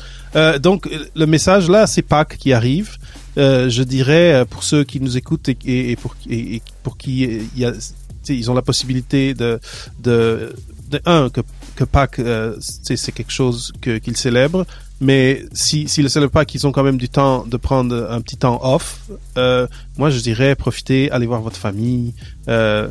donc 0.60 0.88
le 1.16 1.26
message 1.26 1.68
là, 1.68 1.86
c'est 1.86 2.02
Pâques 2.02 2.36
qui 2.36 2.52
arrive. 2.52 2.98
je 3.36 3.82
dirais 3.82 4.44
pour 4.48 4.62
ceux 4.62 4.84
qui 4.84 5.00
nous 5.00 5.16
écoutent 5.16 5.48
et, 5.48 5.56
et, 5.64 5.96
pour, 5.96 6.14
et, 6.28 6.62
pour 6.82 6.98
qui 6.98 7.22
il 7.22 7.58
y 7.58 7.64
a 7.64 7.72
ils 8.28 8.50
ont 8.50 8.54
la 8.54 8.62
possibilité 8.62 9.34
de, 9.34 9.60
de, 10.00 10.54
de 10.90 11.00
un, 11.06 11.30
que, 11.30 11.40
que 11.76 11.84
Pâques, 11.84 12.18
euh, 12.18 12.56
c'est 12.60 13.12
quelque 13.12 13.32
chose 13.32 13.72
qu'ils 13.80 14.16
célèbrent, 14.16 14.66
mais 15.00 15.44
si, 15.52 15.88
si 15.88 16.02
le 16.02 16.08
célèbrent 16.08 16.32
pas, 16.32 16.44
qu'ils 16.44 16.66
ont 16.66 16.72
quand 16.72 16.82
même 16.82 16.98
du 16.98 17.08
temps 17.08 17.46
de 17.46 17.56
prendre 17.56 18.08
un 18.10 18.20
petit 18.20 18.36
temps 18.36 18.60
off, 18.62 19.00
euh, 19.38 19.66
moi 19.96 20.10
je 20.10 20.20
dirais 20.20 20.54
profitez, 20.54 21.10
allez 21.10 21.26
voir 21.26 21.40
votre 21.40 21.56
famille, 21.56 22.14
euh, 22.48 22.88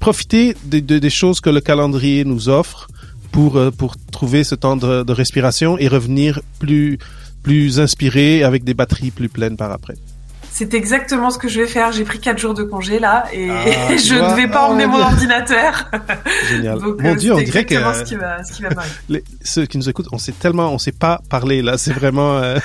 profitez 0.00 0.56
des, 0.64 0.80
des 0.80 1.10
choses 1.10 1.40
que 1.40 1.50
le 1.50 1.60
calendrier 1.60 2.24
nous 2.24 2.48
offre 2.48 2.88
pour, 3.32 3.56
euh, 3.56 3.70
pour 3.70 3.96
trouver 4.10 4.44
ce 4.44 4.54
temps 4.54 4.76
de, 4.76 5.02
de 5.02 5.12
respiration 5.12 5.78
et 5.78 5.88
revenir 5.88 6.40
plus, 6.58 6.98
plus 7.42 7.80
inspiré 7.80 8.44
avec 8.44 8.62
des 8.62 8.74
batteries 8.74 9.10
plus 9.10 9.28
pleines 9.28 9.56
par 9.56 9.72
après. 9.72 9.94
C'est 10.54 10.74
exactement 10.74 11.30
ce 11.30 11.38
que 11.38 11.48
je 11.48 11.62
vais 11.62 11.66
faire. 11.66 11.92
J'ai 11.92 12.04
pris 12.04 12.20
quatre 12.20 12.38
jours 12.38 12.52
de 12.52 12.62
congé 12.62 12.98
là 12.98 13.24
et 13.32 13.48
ah, 13.50 13.64
je 13.96 14.14
ne 14.14 14.36
vais 14.36 14.48
pas 14.48 14.68
emmener 14.68 14.86
mon 14.86 15.00
ordinateur. 15.00 15.90
Génial. 16.50 16.78
Donc, 16.78 17.00
mon 17.00 17.12
euh, 17.12 17.16
Dieu, 17.16 17.32
on 17.32 17.40
dirait 17.40 17.64
que 17.64 17.74
ce 17.74 18.04
qui 18.04 18.16
va, 18.16 18.44
ce 18.44 18.52
qui 18.52 18.62
va 18.62 18.68
les, 19.08 19.24
ceux 19.42 19.64
qui 19.64 19.78
nous 19.78 19.88
écoutent, 19.88 20.08
on 20.12 20.18
sait 20.18 20.32
tellement, 20.32 20.70
on 20.70 20.76
sait 20.76 20.92
pas 20.92 21.22
parler 21.30 21.62
là. 21.62 21.78
C'est 21.78 21.94
vraiment. 21.94 22.36
Euh, 22.36 22.58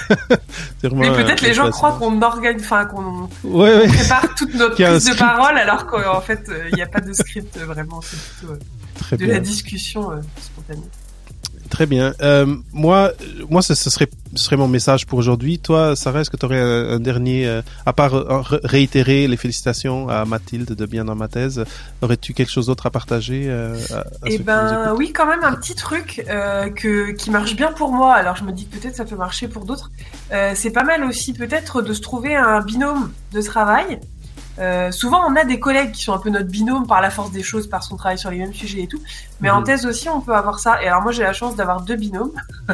vraiment 0.84 1.01
Mais 1.01 1.24
peut-être 1.24 1.41
les 1.41 1.53
gens 1.53 1.70
croient 1.72 1.94
qu'on 1.94 2.22
organise, 2.22 2.62
enfin 2.62 2.86
qu'on 2.86 3.29
ouais, 3.46 3.77
ouais. 3.77 3.88
prépare 3.88 4.36
toute 4.36 4.53
notre 4.56 4.75
prise 4.75 5.06
de 5.06 5.15
parole 5.15 5.58
alors 5.58 5.86
qu'en 5.86 6.20
fait 6.20 6.51
il 6.70 6.75
n'y 6.75 6.82
a 6.82 6.88
pas 6.88 7.00
de 7.00 7.13
script 7.13 7.58
vraiment. 7.58 8.01
C'est 8.01 8.20
plutôt 8.20 8.53
Très 9.00 9.15
de 9.15 9.27
la 9.27 9.39
discussion 9.39 10.12
spontanée. 10.41 10.89
Très 11.69 11.86
bien. 11.86 12.13
Euh, 12.21 12.45
moi, 12.71 13.12
moi, 13.50 13.62
ce, 13.62 13.74
serait, 13.75 14.07
ce 14.36 14.43
serait 14.43 14.57
mon 14.57 14.67
message 14.67 15.05
pour 15.05 15.19
aujourd'hui. 15.19 15.59
Toi, 15.59 15.95
Sarah, 15.95 16.21
est-ce 16.21 16.29
que 16.29 16.38
tu 16.38 16.45
aurais 16.45 16.59
un, 16.59 17.00
dernier, 17.00 17.47
euh, 17.47 17.62
à 17.86 17.93
part 17.93 18.15
euh, 18.15 18.41
réitérer 18.63 19.27
les 19.27 19.38
félicitations 19.38 20.07
à 20.09 20.25
Mathilde 20.25 20.74
de 20.74 20.86
bien 20.86 21.05
dans 21.05 21.15
ma 21.15 21.27
thèse, 21.27 21.63
aurais-tu 22.01 22.33
quelque 22.33 22.51
chose 22.51 22.67
d'autre 22.67 22.86
à 22.86 22.91
partager 22.91 23.51
à, 23.51 24.03
Eh 24.25 24.38
ben, 24.39 24.93
oui, 24.97 25.12
quand 25.13 25.27
même 25.27 25.43
un 25.43 25.53
petit 25.53 25.75
truc 25.75 26.24
que 26.75 27.12
qui 27.12 27.31
marche 27.31 27.55
bien 27.55 27.71
pour 27.71 27.91
moi. 27.91 28.13
Alors, 28.13 28.36
je 28.36 28.43
me 28.43 28.51
dis 28.51 28.67
que 28.67 28.77
peut-être 28.77 28.95
ça 28.95 29.05
peut 29.05 29.15
marcher 29.15 29.47
pour 29.47 29.65
d'autres. 29.65 29.91
c'est 30.55 30.71
pas 30.71 30.83
mal 30.83 31.03
aussi 31.03 31.33
peut-être 31.33 31.81
de 31.81 31.93
se 31.93 32.01
trouver 32.01 32.36
un 32.36 32.62
binôme 32.62 33.12
de 33.33 33.41
travail. 33.41 34.00
Euh, 34.60 34.92
souvent, 34.92 35.22
on 35.28 35.36
a 35.36 35.44
des 35.44 35.60
collègues 35.60 35.92
qui 35.92 36.04
sont 36.04 36.14
un 36.14 36.20
peu 36.20 36.30
notre 36.30 36.48
binôme 36.48 36.88
par 36.88 37.02
la 37.02 37.10
force 37.10 37.32
des 37.32 37.44
choses, 37.44 37.68
par 37.68 37.84
son 37.84 37.96
travail 37.96 38.18
sur 38.18 38.32
les 38.32 38.38
mêmes 38.38 38.54
sujets 38.54 38.82
et 38.82 38.88
tout. 38.88 39.02
Mais 39.40 39.50
en 39.50 39.60
mhm. 39.60 39.66
thèse 39.66 39.86
aussi, 39.86 40.10
on 40.10 40.22
peut 40.22 40.36
avoir 40.36 40.60
ça. 40.60 40.82
Et 40.82 40.88
alors 40.88 41.02
moi, 41.02 41.12
j'ai 41.12 41.24
la 41.24 41.34
chance 41.34 41.56
d'avoir 41.56 41.82
deux 41.82 41.96
binômes. 41.96 42.32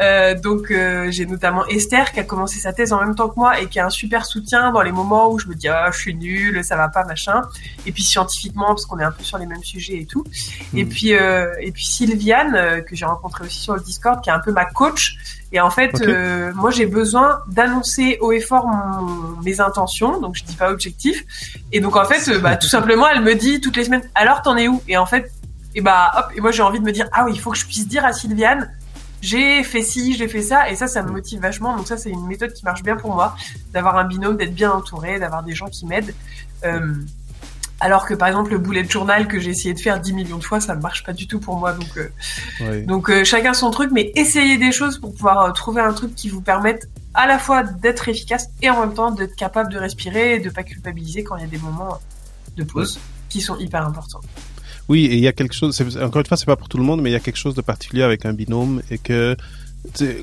euh, 0.00 0.34
donc, 0.34 0.70
euh, 0.70 1.10
j'ai 1.10 1.26
notamment 1.26 1.66
Esther 1.66 2.12
qui 2.12 2.20
a 2.20 2.24
commencé 2.24 2.58
sa 2.58 2.72
thèse 2.72 2.92
en 2.92 3.00
même 3.00 3.14
temps 3.14 3.28
que 3.28 3.38
moi 3.38 3.60
et 3.60 3.66
qui 3.66 3.78
a 3.80 3.86
un 3.86 3.90
super 3.90 4.24
soutien 4.24 4.72
dans 4.72 4.82
les 4.82 4.92
moments 4.92 5.30
où 5.30 5.38
je 5.38 5.46
me 5.46 5.54
dis 5.54 5.68
ah 5.68 5.90
je 5.92 5.98
suis 5.98 6.14
nulle, 6.14 6.64
ça 6.64 6.76
va 6.76 6.88
pas 6.88 7.04
machin. 7.04 7.42
Et 7.86 7.92
puis 7.92 8.02
scientifiquement 8.02 8.68
parce 8.68 8.86
qu'on 8.86 8.98
est 8.98 9.04
un 9.04 9.12
peu 9.12 9.22
sur 9.22 9.38
les 9.38 9.46
mêmes 9.46 9.62
sujets 9.62 9.98
et 9.98 10.06
tout. 10.06 10.24
Et 10.74 10.84
mhm. 10.84 10.90
puis 10.90 11.14
euh, 11.14 11.52
et 11.60 11.72
puis 11.72 11.84
Sylviane 11.84 12.54
euh, 12.54 12.80
que 12.80 12.96
j'ai 12.96 13.04
rencontrée 13.04 13.44
aussi 13.44 13.60
sur 13.60 13.74
le 13.74 13.80
Discord 13.80 14.22
qui 14.22 14.30
est 14.30 14.32
un 14.32 14.40
peu 14.40 14.52
ma 14.52 14.64
coach 14.64 15.16
et 15.54 15.60
en 15.60 15.70
fait, 15.70 16.00
euh, 16.00 16.52
moi, 16.54 16.72
j'ai 16.72 16.84
besoin 16.84 17.38
d'annoncer 17.46 18.18
haut 18.20 18.32
et 18.32 18.40
fort 18.40 18.66
mes 19.44 19.60
intentions, 19.60 20.20
donc 20.20 20.34
je 20.34 20.42
dis 20.42 20.56
pas 20.56 20.72
objectif. 20.72 20.93
Et 21.72 21.80
donc 21.80 21.96
en 21.96 22.04
fait, 22.04 22.38
bah, 22.40 22.56
tout 22.56 22.68
simplement, 22.68 23.06
elle 23.08 23.22
me 23.22 23.34
dit 23.34 23.60
toutes 23.60 23.76
les 23.76 23.84
semaines, 23.84 24.08
alors 24.14 24.42
t'en 24.42 24.56
es 24.56 24.68
où? 24.68 24.82
Et 24.88 24.96
en 24.96 25.06
fait, 25.06 25.30
et 25.74 25.80
bah 25.80 26.12
hop, 26.16 26.32
et 26.36 26.40
moi 26.40 26.50
j'ai 26.50 26.62
envie 26.62 26.80
de 26.80 26.84
me 26.84 26.92
dire, 26.92 27.08
ah 27.12 27.24
oui, 27.24 27.32
il 27.34 27.40
faut 27.40 27.50
que 27.50 27.58
je 27.58 27.66
puisse 27.66 27.86
dire 27.88 28.04
à 28.04 28.12
Sylviane, 28.12 28.70
j'ai 29.20 29.62
fait 29.64 29.82
ci, 29.82 30.14
j'ai 30.14 30.28
fait 30.28 30.42
ça, 30.42 30.68
et 30.68 30.76
ça, 30.76 30.86
ça 30.86 31.02
me 31.02 31.10
motive 31.10 31.40
vachement. 31.40 31.76
Donc 31.76 31.86
ça, 31.86 31.96
c'est 31.96 32.10
une 32.10 32.26
méthode 32.26 32.52
qui 32.52 32.64
marche 32.64 32.82
bien 32.82 32.96
pour 32.96 33.14
moi, 33.14 33.34
d'avoir 33.72 33.96
un 33.96 34.04
binôme, 34.04 34.36
d'être 34.36 34.54
bien 34.54 34.70
entouré, 34.70 35.18
d'avoir 35.18 35.42
des 35.42 35.54
gens 35.54 35.68
qui 35.68 35.86
m'aident. 35.86 36.14
Euh, 36.64 36.94
alors 37.84 38.06
que 38.06 38.14
par 38.14 38.28
exemple 38.28 38.50
le 38.52 38.58
bullet 38.58 38.88
journal 38.88 39.28
que 39.28 39.38
j'ai 39.38 39.50
essayé 39.50 39.74
de 39.74 39.78
faire 39.78 40.00
10 40.00 40.14
millions 40.14 40.38
de 40.38 40.42
fois, 40.42 40.58
ça 40.58 40.74
ne 40.74 40.80
marche 40.80 41.04
pas 41.04 41.12
du 41.12 41.26
tout 41.26 41.38
pour 41.38 41.58
moi. 41.58 41.74
Donc, 41.74 41.98
euh, 41.98 42.82
donc 42.86 43.10
euh, 43.10 43.24
chacun 43.24 43.52
son 43.52 43.70
truc, 43.70 43.90
mais 43.92 44.10
essayez 44.14 44.56
des 44.56 44.72
choses 44.72 44.98
pour 44.98 45.12
pouvoir 45.12 45.42
euh, 45.42 45.50
trouver 45.50 45.82
un 45.82 45.92
truc 45.92 46.14
qui 46.14 46.30
vous 46.30 46.40
permette 46.40 46.88
à 47.12 47.26
la 47.26 47.38
fois 47.38 47.62
d'être 47.62 48.08
efficace 48.08 48.48
et 48.62 48.70
en 48.70 48.80
même 48.80 48.94
temps 48.94 49.10
d'être 49.10 49.36
capable 49.36 49.70
de 49.70 49.76
respirer 49.76 50.36
et 50.36 50.40
de 50.40 50.48
pas 50.48 50.62
culpabiliser 50.62 51.24
quand 51.24 51.36
il 51.36 51.42
y 51.42 51.44
a 51.44 51.48
des 51.48 51.58
moments 51.58 52.00
de 52.56 52.64
pause 52.64 52.98
qui 53.28 53.42
sont 53.42 53.58
hyper 53.58 53.86
importants. 53.86 54.22
Oui, 54.88 55.04
et 55.04 55.16
il 55.16 55.20
y 55.20 55.28
a 55.28 55.32
quelque 55.32 55.54
chose. 55.54 55.78
Encore 56.00 56.20
une 56.20 56.26
fois, 56.26 56.38
c'est 56.38 56.46
pas 56.46 56.56
pour 56.56 56.70
tout 56.70 56.78
le 56.78 56.84
monde, 56.84 57.02
mais 57.02 57.10
il 57.10 57.12
y 57.12 57.16
a 57.16 57.20
quelque 57.20 57.36
chose 57.36 57.54
de 57.54 57.60
particulier 57.60 58.02
avec 58.02 58.24
un 58.24 58.32
binôme 58.32 58.80
et 58.90 58.96
que 58.96 59.36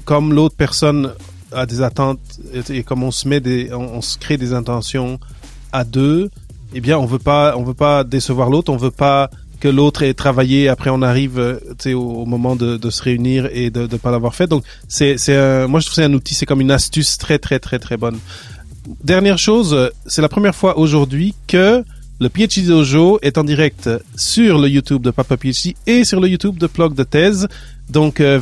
comme 0.04 0.34
l'autre 0.34 0.56
personne 0.56 1.14
a 1.52 1.68
des 1.68 1.84
attentes 1.84 2.40
et 2.72 2.82
comme 2.82 3.04
on 3.04 3.12
se 3.12 3.28
met 3.28 3.40
des, 3.40 3.72
on 3.72 4.02
se 4.02 4.18
crée 4.18 4.38
des 4.38 4.52
intentions 4.54 5.20
à 5.72 5.84
deux, 5.84 6.32
eh 6.74 6.82
bien, 6.82 6.98
on 6.98 7.06
veut 7.06 7.20
pas, 7.20 7.56
on 7.58 7.64
veut 7.64 7.74
pas 7.74 8.04
décevoir 8.04 8.50
l'autre, 8.50 8.72
on 8.72 8.78
veut 8.78 8.92
pas 8.92 9.30
que 9.60 9.68
l'autre 9.68 10.04
ait 10.04 10.14
travaillé. 10.14 10.70
Après, 10.70 10.90
on 10.90 11.02
arrive, 11.02 11.38
euh, 11.40 11.60
tu 11.80 11.94
au, 11.94 12.02
au, 12.02 12.26
moment 12.26 12.56
de, 12.56 12.78
de, 12.78 12.90
se 12.90 13.04
réunir 13.04 13.48
et 13.52 13.70
de 13.70 13.82
ne 13.82 13.98
pas 13.98 14.12
l'avoir 14.12 14.34
fait. 14.34 14.48
Donc, 14.48 14.64
c'est, 14.88 15.18
c'est, 15.18 15.68
moi, 15.68 15.80
je 15.80 15.86
trouve 15.86 15.96
c'est 15.96 16.04
un 16.04 16.14
outil, 16.14 16.34
c'est 16.34 16.46
comme 16.46 16.62
une 16.62 16.72
astuce 16.72 17.18
très, 17.18 17.40
très, 17.40 17.60
très, 17.60 17.80
très 17.80 17.98
bonne. 17.98 18.20
dernière 19.04 19.38
chose, 19.38 19.92
c'est 20.08 20.22
la 20.22 20.30
première 20.30 20.56
fois 20.56 20.78
aujourd'hui 20.78 21.36
que 21.48 21.84
le 22.22 22.30
PhD 22.30 22.68
Dojo 22.68 23.18
est 23.24 23.40
en 23.40 23.44
direct 23.44 23.90
sur 24.16 24.60
le 24.60 24.70
YouTube 24.70 25.02
de 25.02 25.10
Papa 25.10 25.38
PhD 25.38 25.76
et 25.88 26.04
sur 26.04 26.20
le 26.20 26.28
YouTube 26.28 26.60
de 26.60 26.68
Plug 26.68 26.94
de 26.94 27.02
Thèse. 27.02 27.48
Donc, 27.90 28.22
euh, 28.22 28.40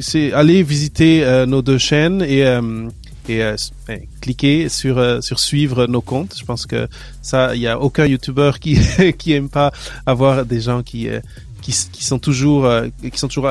c'est 0.00 0.32
allez 0.32 0.62
visiter 0.62 1.22
euh, 1.22 1.44
nos 1.44 1.60
deux 1.60 1.76
chaînes 1.76 2.22
et 2.22 2.46
euh, 2.46 2.88
et 3.28 3.42
ben, 3.86 4.00
cliquer 4.20 4.68
sur 4.68 5.22
sur 5.22 5.38
suivre 5.38 5.86
nos 5.86 6.00
comptes. 6.00 6.34
Je 6.38 6.44
pense 6.44 6.66
que 6.66 6.88
ça, 7.22 7.54
il 7.54 7.60
y 7.60 7.66
a 7.66 7.78
aucun 7.78 8.06
YouTuber 8.06 8.52
qui 8.60 8.78
qui 9.18 9.32
aime 9.32 9.48
pas 9.48 9.72
avoir 10.06 10.44
des 10.44 10.60
gens 10.60 10.82
qui 10.82 11.08
qui, 11.60 11.74
qui 11.92 12.04
sont 12.04 12.18
toujours 12.18 12.68
qui 13.02 13.18
sont 13.18 13.28
toujours 13.28 13.50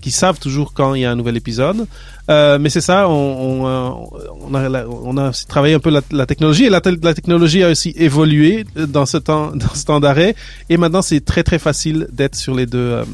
qui 0.00 0.10
savent 0.10 0.38
toujours 0.38 0.72
quand 0.72 0.94
il 0.94 1.02
y 1.02 1.04
a 1.04 1.10
un 1.10 1.16
nouvel 1.16 1.36
épisode. 1.36 1.86
mais 2.28 2.68
c'est 2.68 2.80
ça, 2.80 3.08
on, 3.08 3.62
on, 3.64 4.10
on, 4.42 4.54
a 4.54 4.84
on 4.86 5.16
a 5.16 5.30
travaillé 5.46 5.74
un 5.74 5.80
peu 5.80 5.90
la, 5.90 6.00
la 6.10 6.26
technologie 6.26 6.64
et 6.64 6.70
la, 6.70 6.80
la, 7.02 7.14
technologie 7.14 7.62
a 7.62 7.70
aussi 7.70 7.94
évolué 7.96 8.66
dans 8.74 9.06
ce 9.06 9.18
temps 9.18 9.52
dans 9.54 9.74
ce 9.74 9.84
temps 9.84 10.00
d'arrêt 10.00 10.34
et 10.68 10.76
maintenant 10.76 11.02
c'est 11.02 11.24
très 11.24 11.44
très 11.44 11.58
facile 11.58 12.08
d'être 12.12 12.34
sur 12.34 12.54
les 12.54 12.66
deux 12.66 13.04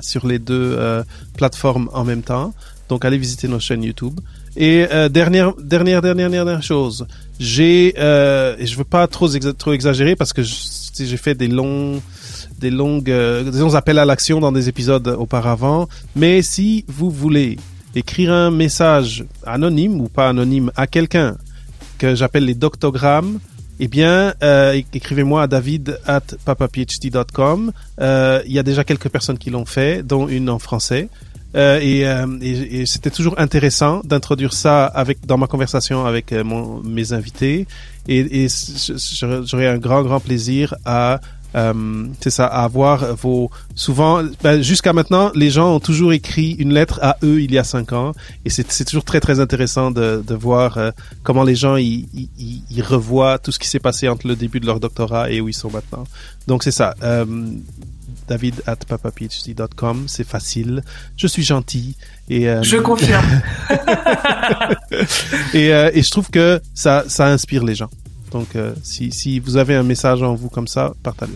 sur 0.00 0.26
les 0.26 0.38
deux 0.38 0.76
euh, 0.78 1.02
plateformes 1.36 1.88
en 1.92 2.04
même 2.04 2.22
temps. 2.22 2.54
Donc 2.88 3.04
allez 3.04 3.18
visiter 3.18 3.48
nos 3.48 3.60
chaînes 3.60 3.82
YouTube. 3.82 4.20
Et 4.60 4.88
euh, 4.90 5.08
dernière 5.08 5.54
dernière 5.54 6.02
dernière 6.02 6.30
dernière 6.30 6.64
chose, 6.64 7.06
j'ai 7.38 7.94
euh, 7.96 8.56
je 8.58 8.76
veux 8.76 8.82
pas 8.82 9.06
trop 9.06 9.28
trop 9.28 9.72
exagérer 9.72 10.16
parce 10.16 10.32
que 10.32 10.42
j'ai 10.42 11.16
fait 11.16 11.36
des 11.36 11.46
longs 11.46 12.02
des 12.58 12.70
longues 12.70 13.08
euh, 13.08 13.48
des 13.48 13.60
longs 13.60 13.76
appels 13.76 14.00
à 14.00 14.04
l'action 14.04 14.40
dans 14.40 14.50
des 14.50 14.68
épisodes 14.68 15.06
auparavant, 15.16 15.88
mais 16.16 16.42
si 16.42 16.84
vous 16.88 17.08
voulez 17.08 17.56
écrire 17.94 18.32
un 18.32 18.50
message 18.50 19.24
anonyme 19.46 20.00
ou 20.00 20.08
pas 20.08 20.28
anonyme 20.28 20.72
à 20.74 20.88
quelqu'un 20.88 21.36
que 21.98 22.16
j'appelle 22.16 22.44
les 22.44 22.54
doctogrammes, 22.54 23.38
eh 23.78 23.86
bien, 23.86 24.34
euh, 24.42 24.80
écrivez-moi 24.92 25.42
à 25.42 25.46
david 25.46 26.00
at 26.04 26.22
papaphd.com. 26.44 27.72
Il 28.00 28.52
y 28.52 28.58
a 28.58 28.62
déjà 28.64 28.82
quelques 28.82 29.08
personnes 29.08 29.38
qui 29.38 29.50
l'ont 29.50 29.66
fait, 29.66 30.02
dont 30.02 30.26
une 30.26 30.50
en 30.50 30.58
français. 30.58 31.08
Euh, 31.56 31.80
et, 31.80 32.06
euh, 32.06 32.26
et, 32.42 32.80
et 32.80 32.86
c'était 32.86 33.10
toujours 33.10 33.34
intéressant 33.38 34.02
d'introduire 34.04 34.52
ça 34.52 34.84
avec 34.84 35.24
dans 35.24 35.38
ma 35.38 35.46
conversation 35.46 36.04
avec 36.04 36.32
euh, 36.32 36.44
mon, 36.44 36.82
mes 36.82 37.12
invités. 37.12 37.66
Et, 38.06 38.44
et 38.44 38.48
j'aurais 39.44 39.66
un 39.66 39.78
grand, 39.78 40.02
grand 40.02 40.20
plaisir 40.20 40.74
à 40.84 41.20
euh, 41.54 42.06
c'est 42.20 42.28
ça, 42.28 42.46
à 42.46 42.64
avoir 42.64 43.16
vos. 43.16 43.50
Souvent, 43.74 44.22
ben, 44.42 44.60
jusqu'à 44.60 44.92
maintenant, 44.92 45.32
les 45.34 45.48
gens 45.48 45.74
ont 45.76 45.80
toujours 45.80 46.12
écrit 46.12 46.52
une 46.52 46.74
lettre 46.74 46.98
à 47.00 47.16
eux 47.22 47.40
il 47.40 47.50
y 47.52 47.58
a 47.58 47.64
cinq 47.64 47.94
ans, 47.94 48.12
et 48.44 48.50
c'est 48.50 48.84
toujours 48.84 49.04
très 49.04 49.18
très 49.18 49.40
intéressant 49.40 49.90
de, 49.90 50.22
de 50.26 50.34
voir 50.34 50.78
comment 51.22 51.44
les 51.44 51.54
gens 51.54 51.76
ils, 51.76 52.06
revoient 52.82 53.38
tout 53.38 53.50
ce 53.50 53.58
qui 53.58 53.66
s'est 53.66 53.78
passé 53.78 54.08
entre 54.08 54.26
le 54.26 54.36
début 54.36 54.60
de 54.60 54.66
leur 54.66 54.78
doctorat 54.78 55.30
et 55.30 55.40
où 55.40 55.48
ils 55.48 55.54
sont 55.54 55.70
maintenant. 55.70 56.04
Donc 56.46 56.62
c'est 56.62 56.70
ça. 56.70 56.94
Euh, 58.28 58.34
David 58.34 58.62
at 58.66 58.76
papaphd.com, 58.76 60.04
c'est 60.08 60.26
facile. 60.26 60.82
Je 61.16 61.26
suis 61.26 61.42
gentil 61.42 61.96
et 62.28 62.48
euh, 62.48 62.62
je 62.62 62.76
confirme. 62.76 63.24
et, 65.54 65.68
et 65.68 66.02
je 66.02 66.10
trouve 66.10 66.30
que 66.30 66.60
ça 66.74 67.04
ça 67.08 67.26
inspire 67.26 67.64
les 67.64 67.74
gens. 67.74 67.90
Donc, 68.30 68.56
euh, 68.56 68.74
si, 68.82 69.10
si 69.12 69.38
vous 69.40 69.56
avez 69.56 69.74
un 69.74 69.82
message 69.82 70.22
en 70.22 70.34
vous 70.34 70.48
comme 70.48 70.68
ça, 70.68 70.92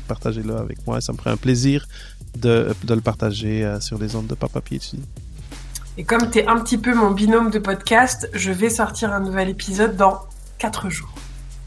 partagez-le 0.09 0.57
avec 0.57 0.87
moi. 0.87 1.01
Ça 1.01 1.13
me 1.13 1.19
ferait 1.19 1.31
un 1.31 1.37
plaisir 1.37 1.87
de, 2.39 2.75
de 2.85 2.95
le 2.95 3.01
partager 3.01 3.65
euh, 3.65 3.81
sur 3.81 3.99
les 3.99 4.15
ondes 4.17 4.27
de 4.27 4.35
Papa 4.35 4.61
PhD. 4.61 4.99
Et 5.99 6.05
comme 6.05 6.31
tu 6.31 6.39
es 6.39 6.47
un 6.47 6.59
petit 6.61 6.79
peu 6.79 6.95
mon 6.95 7.11
binôme 7.11 7.51
de 7.51 7.59
podcast, 7.59 8.29
je 8.33 8.51
vais 8.51 8.71
sortir 8.71 9.13
un 9.13 9.21
nouvel 9.21 9.49
épisode 9.51 9.97
dans 9.97 10.21
4 10.59 10.89
jours. 10.89 11.13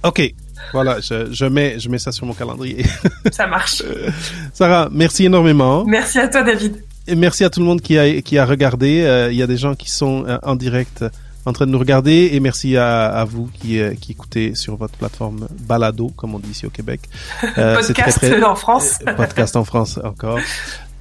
Ok, 0.03 0.33
voilà, 0.73 0.99
je, 0.99 1.31
je, 1.31 1.45
mets, 1.45 1.79
je 1.79 1.89
mets 1.89 1.99
ça 1.99 2.11
sur 2.11 2.25
mon 2.25 2.33
calendrier. 2.33 2.85
ça 3.31 3.47
marche. 3.47 3.83
Sarah, 4.53 4.89
merci 4.91 5.25
énormément. 5.25 5.85
Merci 5.85 6.19
à 6.19 6.27
toi, 6.27 6.43
David. 6.43 6.83
Et 7.07 7.15
merci 7.15 7.43
à 7.43 7.49
tout 7.49 7.59
le 7.59 7.65
monde 7.65 7.81
qui 7.81 7.97
a, 7.97 8.21
qui 8.21 8.37
a 8.37 8.45
regardé. 8.45 9.03
Euh, 9.03 9.31
il 9.31 9.37
y 9.37 9.43
a 9.43 9.47
des 9.47 9.57
gens 9.57 9.75
qui 9.75 9.91
sont 9.91 10.25
en 10.43 10.55
direct 10.55 11.03
en 11.45 11.53
train 11.53 11.65
de 11.65 11.71
nous 11.71 11.79
regarder 11.79 12.31
et 12.33 12.39
merci 12.39 12.75
à, 12.75 13.05
à 13.05 13.23
vous 13.23 13.49
qui, 13.53 13.79
euh, 13.79 13.93
qui 13.93 14.13
écoutez 14.13 14.55
sur 14.55 14.75
votre 14.75 14.97
plateforme 14.97 15.47
Balado, 15.61 16.11
comme 16.15 16.33
on 16.35 16.39
dit 16.39 16.49
ici 16.49 16.65
au 16.65 16.69
Québec. 16.69 17.01
Euh, 17.57 17.75
podcast 17.75 18.17
très, 18.17 18.31
très, 18.31 18.43
en 18.43 18.55
France. 18.55 18.99
Euh, 19.07 19.13
podcast 19.15 19.55
en 19.55 19.63
France 19.63 19.99
encore. 20.03 20.39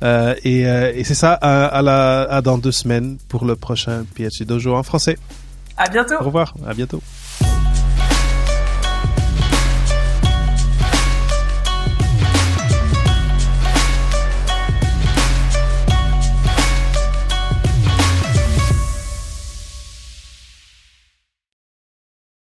Euh, 0.04 0.34
et, 0.44 0.66
euh, 0.66 0.92
et 0.94 1.02
c'est 1.02 1.14
ça, 1.14 1.32
à, 1.32 1.64
à, 1.66 1.82
la, 1.82 2.22
à 2.22 2.42
dans 2.42 2.58
deux 2.58 2.70
semaines 2.70 3.16
pour 3.28 3.44
le 3.44 3.56
prochain 3.56 4.04
PhD 4.14 4.44
Dojo 4.44 4.74
en 4.74 4.82
français. 4.82 5.16
À 5.76 5.88
bientôt. 5.88 6.14
Au 6.20 6.24
revoir, 6.24 6.54
à 6.66 6.74
bientôt. 6.74 7.02